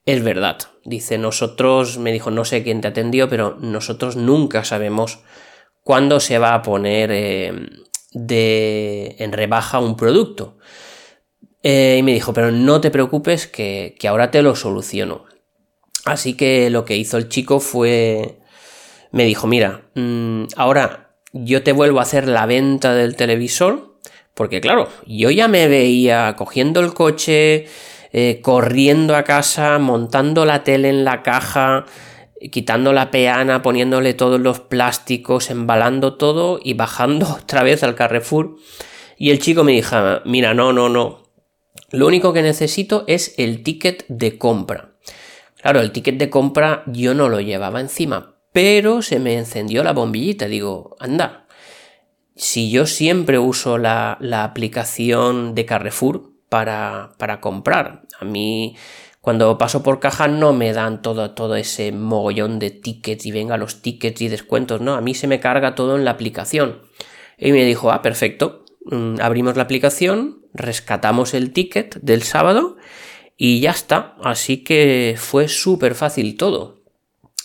es 0.05 0.23
verdad. 0.23 0.59
Dice, 0.85 1.17
nosotros, 1.17 1.97
me 1.97 2.13
dijo, 2.13 2.31
no 2.31 2.45
sé 2.45 2.63
quién 2.63 2.79
te 2.79 2.87
atendió, 2.87 3.27
pero 3.27 3.57
nosotros 3.59 4.15
nunca 4.15 4.63
sabemos 4.63 5.19
cuándo 5.83 6.21
se 6.21 6.39
va 6.39 6.53
a 6.53 6.61
poner 6.61 7.09
eh, 7.11 7.51
de, 8.13 9.17
en 9.19 9.33
rebaja 9.33 9.79
un 9.79 9.97
producto. 9.97 10.57
Eh, 11.63 11.97
y 11.99 12.03
me 12.03 12.13
dijo, 12.13 12.31
pero 12.31 12.49
no 12.49 12.79
te 12.79 12.91
preocupes 12.91 13.45
que, 13.45 13.97
que 13.99 14.07
ahora 14.07 14.31
te 14.31 14.41
lo 14.41 14.55
soluciono. 14.55 15.25
Así 16.05 16.37
que 16.37 16.69
lo 16.69 16.85
que 16.85 16.95
hizo 16.95 17.17
el 17.17 17.27
chico 17.27 17.59
fue, 17.59 18.39
me 19.11 19.25
dijo, 19.25 19.47
mira, 19.47 19.89
mm, 19.95 20.45
ahora 20.55 21.04
yo 21.35 21.63
te 21.63 21.73
vuelvo 21.73 21.99
a 21.99 22.03
hacer 22.03 22.27
la 22.27 22.45
venta 22.45 22.95
del 22.95 23.15
televisor, 23.15 23.97
porque 24.33 24.61
claro, 24.61 24.89
yo 25.05 25.29
ya 25.29 25.47
me 25.47 25.67
veía 25.67 26.35
cogiendo 26.37 26.79
el 26.79 26.93
coche, 26.93 27.67
eh, 28.13 28.39
corriendo 28.41 29.15
a 29.15 29.23
casa, 29.23 29.77
montando 29.77 30.45
la 30.45 30.63
tele 30.63 30.89
en 30.89 31.03
la 31.03 31.21
caja 31.23 31.85
quitando 32.51 32.93
la 32.93 33.11
peana, 33.11 33.61
poniéndole 33.61 34.13
todos 34.13 34.39
los 34.39 34.59
plásticos, 34.59 35.49
embalando 35.49 36.15
todo 36.15 36.59
y 36.63 36.73
bajando 36.73 37.27
otra 37.41 37.63
vez 37.63 37.83
al 37.83 37.95
Carrefour. 37.95 38.57
Y 39.17 39.31
el 39.31 39.39
chico 39.39 39.63
me 39.63 39.71
dijo, 39.71 39.95
mira, 40.25 40.53
no, 40.53 40.73
no, 40.73 40.89
no. 40.89 41.23
Lo 41.91 42.07
único 42.07 42.33
que 42.33 42.41
necesito 42.41 43.03
es 43.07 43.33
el 43.37 43.63
ticket 43.63 44.05
de 44.07 44.37
compra. 44.37 44.95
Claro, 45.61 45.79
el 45.79 45.91
ticket 45.91 46.17
de 46.17 46.29
compra 46.29 46.83
yo 46.85 47.13
no 47.13 47.29
lo 47.29 47.39
llevaba 47.39 47.79
encima, 47.79 48.34
pero 48.55 49.01
se 49.01 49.19
me 49.19 49.37
encendió 49.37 49.83
la 49.83 49.91
bombillita. 49.91 50.45
Digo, 50.45 50.95
anda, 51.01 51.45
si 52.37 52.71
yo 52.71 52.85
siempre 52.85 53.37
uso 53.37 53.77
la, 53.77 54.17
la 54.21 54.45
aplicación 54.45 55.55
de 55.55 55.65
Carrefour 55.65 56.31
para, 56.47 57.11
para 57.17 57.41
comprar, 57.41 58.03
a 58.17 58.23
mí 58.23 58.77
cuando 59.19 59.57
paso 59.57 59.83
por 59.83 59.99
caja 59.99 60.29
no 60.29 60.53
me 60.53 60.71
dan 60.71 61.01
todo, 61.01 61.31
todo 61.31 61.57
ese 61.57 61.91
mogollón 61.91 62.57
de 62.59 62.71
tickets 62.71 63.25
y 63.25 63.31
venga 63.33 63.57
los 63.57 63.81
tickets 63.81 64.21
y 64.21 64.29
descuentos, 64.29 64.79
no, 64.79 64.93
a 64.93 65.01
mí 65.01 65.15
se 65.15 65.27
me 65.27 65.41
carga 65.41 65.75
todo 65.75 65.97
en 65.97 66.05
la 66.05 66.11
aplicación. 66.11 66.79
Y 67.37 67.51
me 67.51 67.65
dijo, 67.65 67.91
ah, 67.91 68.01
perfecto, 68.01 68.63
mm, 68.85 69.15
abrimos 69.19 69.57
la 69.57 69.63
aplicación, 69.63 70.45
rescatamos 70.53 71.33
el 71.33 71.51
ticket 71.51 71.99
del 71.99 72.23
sábado 72.23 72.77
y 73.35 73.59
ya 73.59 73.71
está. 73.71 74.15
Así 74.23 74.63
que 74.63 75.15
fue 75.17 75.49
súper 75.49 75.93
fácil 75.93 76.37
todo. 76.37 76.74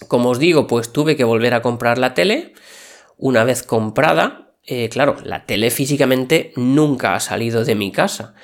Como 0.08 0.30
os 0.30 0.38
digo, 0.38 0.66
pues 0.66 0.92
tuve 0.92 1.16
que 1.16 1.24
volver 1.24 1.54
a 1.54 1.62
comprar 1.62 1.98
la 1.98 2.14
tele. 2.14 2.54
Una 3.16 3.44
vez 3.44 3.62
comprada, 3.62 4.54
eh, 4.64 4.88
claro, 4.88 5.16
la 5.24 5.46
tele 5.46 5.70
físicamente 5.70 6.52
nunca 6.56 7.14
ha 7.14 7.20
salido 7.20 7.64
de 7.64 7.74
mi 7.74 7.92
casa 7.92 8.34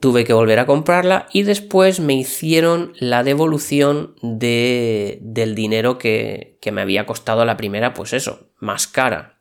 tuve 0.00 0.24
que 0.24 0.32
volver 0.32 0.58
a 0.58 0.66
comprarla 0.66 1.28
y 1.32 1.42
después 1.42 2.00
me 2.00 2.14
hicieron 2.14 2.94
la 2.98 3.22
devolución 3.22 4.16
de, 4.22 5.18
del 5.20 5.54
dinero 5.54 5.98
que, 5.98 6.58
me 6.72 6.80
había 6.80 7.06
costado 7.06 7.44
la 7.44 7.58
primera, 7.58 7.92
pues 7.92 8.14
eso, 8.14 8.48
más 8.58 8.86
cara. 8.86 9.38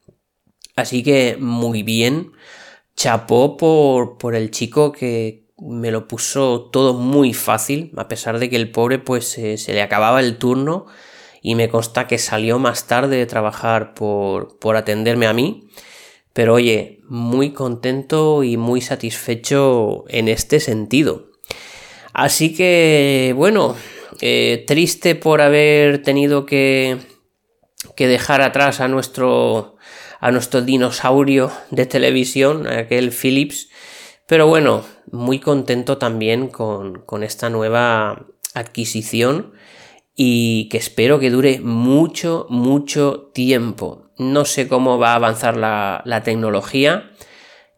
Así 0.76 1.02
que 1.02 1.38
muy 1.40 1.84
bien, 1.84 2.34
chapó 2.96 3.58
por, 3.58 4.18
por 4.18 4.36
el 4.36 4.52
chico 4.52 4.92
que 4.92 5.48
me 5.58 5.92
lo 5.92 6.08
puso 6.08 6.70
todo 6.72 6.94
muy 6.94 7.34
fácil, 7.34 7.92
a 7.96 8.08
pesar 8.08 8.38
de 8.40 8.50
que 8.50 8.56
el 8.58 8.72
pobre 8.72 9.00
pues 9.00 9.28
se 9.28 9.74
le 9.74 9.82
acababa 9.82 10.20
el 10.20 10.38
turno 10.38 10.86
y 11.42 11.56
me 11.56 11.70
consta 11.70 12.08
que 12.08 12.18
salió 12.18 12.60
más 12.60 12.88
tarde 12.88 13.18
de 13.18 13.26
trabajar 13.26 13.94
por, 13.94 14.60
por 14.60 14.76
atenderme 14.76 15.28
a 15.28 15.34
mí 15.34 15.70
pero 16.34 16.54
oye, 16.54 17.02
muy 17.10 17.52
contento 17.52 18.44
y 18.46 18.58
muy 18.58 18.80
satisfecho 18.80 20.06
en 20.08 20.28
este 20.30 20.62
sentido. 20.62 21.32
Así 22.14 22.56
que, 22.56 23.34
bueno, 23.36 23.76
eh, 24.22 24.64
triste 24.68 25.16
por 25.16 25.42
haber 25.42 26.02
tenido 26.02 26.46
que, 26.46 26.98
que 27.98 28.08
dejar 28.08 28.42
atrás 28.42 28.80
a 28.80 28.88
nuestro, 28.88 29.76
a 30.20 30.32
nuestro 30.32 30.62
dinosaurio 30.62 31.52
de 31.72 31.86
televisión, 31.86 32.68
aquel 32.68 33.12
Philips. 33.12 33.70
Pero 34.26 34.48
bueno, 34.48 34.86
muy 35.12 35.40
contento 35.40 35.98
también 35.98 36.48
con, 36.48 37.02
con 37.02 37.24
esta 37.24 37.50
nueva 37.50 38.28
adquisición 38.54 39.54
y 40.22 40.68
que 40.68 40.76
espero 40.76 41.18
que 41.18 41.30
dure 41.30 41.62
mucho, 41.62 42.46
mucho 42.50 43.32
tiempo. 43.34 44.10
No 44.18 44.44
sé 44.44 44.68
cómo 44.68 45.00
va 45.00 45.14
a 45.14 45.16
avanzar 45.16 45.56
la, 45.56 46.22
tecnología, 46.26 47.12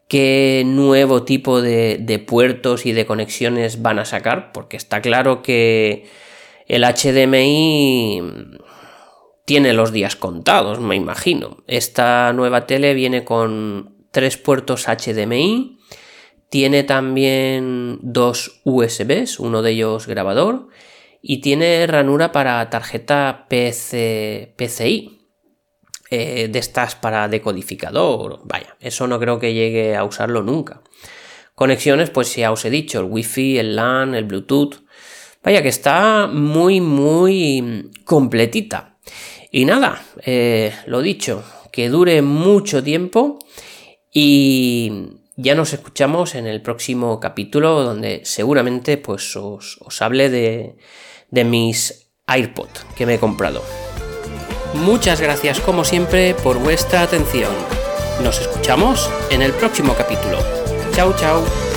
qué 0.08 0.64
nuevo 0.66 1.22
tipo 1.22 1.62
de, 1.62 2.26
puertos 2.28 2.88
y 2.88 2.94
de 2.94 3.06
conexiones 3.06 3.84
van 3.84 4.00
a 4.00 4.06
sacar, 4.06 4.54
porque 4.54 4.76
está 4.76 5.04
claro 5.04 5.44
que 5.44 6.08
el 6.68 6.84
HDMI 6.84 8.24
tiene 9.46 9.74
los 9.74 9.92
días 9.92 10.16
contados, 10.16 10.80
me 10.80 10.96
imagino. 10.96 11.58
Esta 11.68 12.34
nueva 12.34 12.66
tele 12.66 12.96
viene 12.96 13.24
con 13.24 14.08
tres 14.10 14.38
puertos 14.38 14.88
HDMI, 14.88 15.78
tiene 16.50 16.82
también 16.82 18.00
dos 18.02 18.62
USBs, 18.64 19.40
uno 19.40 19.62
de 19.62 19.74
ellos 19.74 20.08
grabador, 20.08 20.70
y 21.22 21.42
tiene 21.42 21.86
ranura 21.88 22.32
para 22.32 22.70
tarjeta 22.70 23.46
PCI, 23.48 25.22
eh, 26.10 26.50
de 26.50 26.60
estas 26.60 26.96
para 26.96 27.30
decodificador. 27.30 28.42
Vaya, 28.44 28.76
eso 28.80 29.08
no 29.08 29.20
creo 29.20 29.40
que 29.40 29.54
llegue 29.54 29.96
a 29.96 30.04
usarlo 30.04 30.44
nunca. 30.44 30.82
Conexiones, 31.56 32.10
pues 32.10 32.36
ya 32.36 32.52
os 32.52 32.66
he 32.66 32.70
dicho, 32.70 33.00
el 33.00 33.06
Wi-Fi, 33.06 33.60
el 33.60 33.76
LAN, 33.76 34.16
el 34.16 34.26
Bluetooth. 34.26 34.82
Vaya 35.44 35.62
que 35.62 35.70
está 35.70 36.28
muy, 36.28 36.82
muy 36.82 37.92
completita. 38.04 38.98
Y 39.52 39.66
nada, 39.66 40.04
eh, 40.26 40.74
lo 40.86 41.02
dicho, 41.02 41.44
que 41.72 41.90
dure 41.90 42.22
mucho 42.22 42.84
tiempo 42.84 43.40
y 44.12 44.92
ya 45.38 45.56
nos 45.56 45.74
escuchamos 45.74 46.36
en 46.36 46.46
el 46.46 46.62
próximo 46.62 47.20
capítulo 47.20 47.84
donde 47.84 48.22
seguramente 48.26 48.98
pues 48.98 49.36
os, 49.36 49.78
os 49.82 50.02
hable 50.02 50.30
de, 50.30 50.76
de 51.32 51.44
mis 51.44 52.10
AirPods 52.28 52.86
que 52.96 53.06
me 53.06 53.16
he 53.16 53.20
comprado. 53.20 53.64
Muchas 54.74 55.20
gracias 55.20 55.60
como 55.60 55.84
siempre 55.84 56.34
por 56.34 56.60
vuestra 56.60 57.02
atención. 57.02 57.52
Nos 58.24 58.40
escuchamos 58.40 59.10
en 59.30 59.42
el 59.42 59.52
próximo 59.54 59.94
capítulo. 59.96 60.38
Chao, 60.94 61.14
chao. 61.18 61.71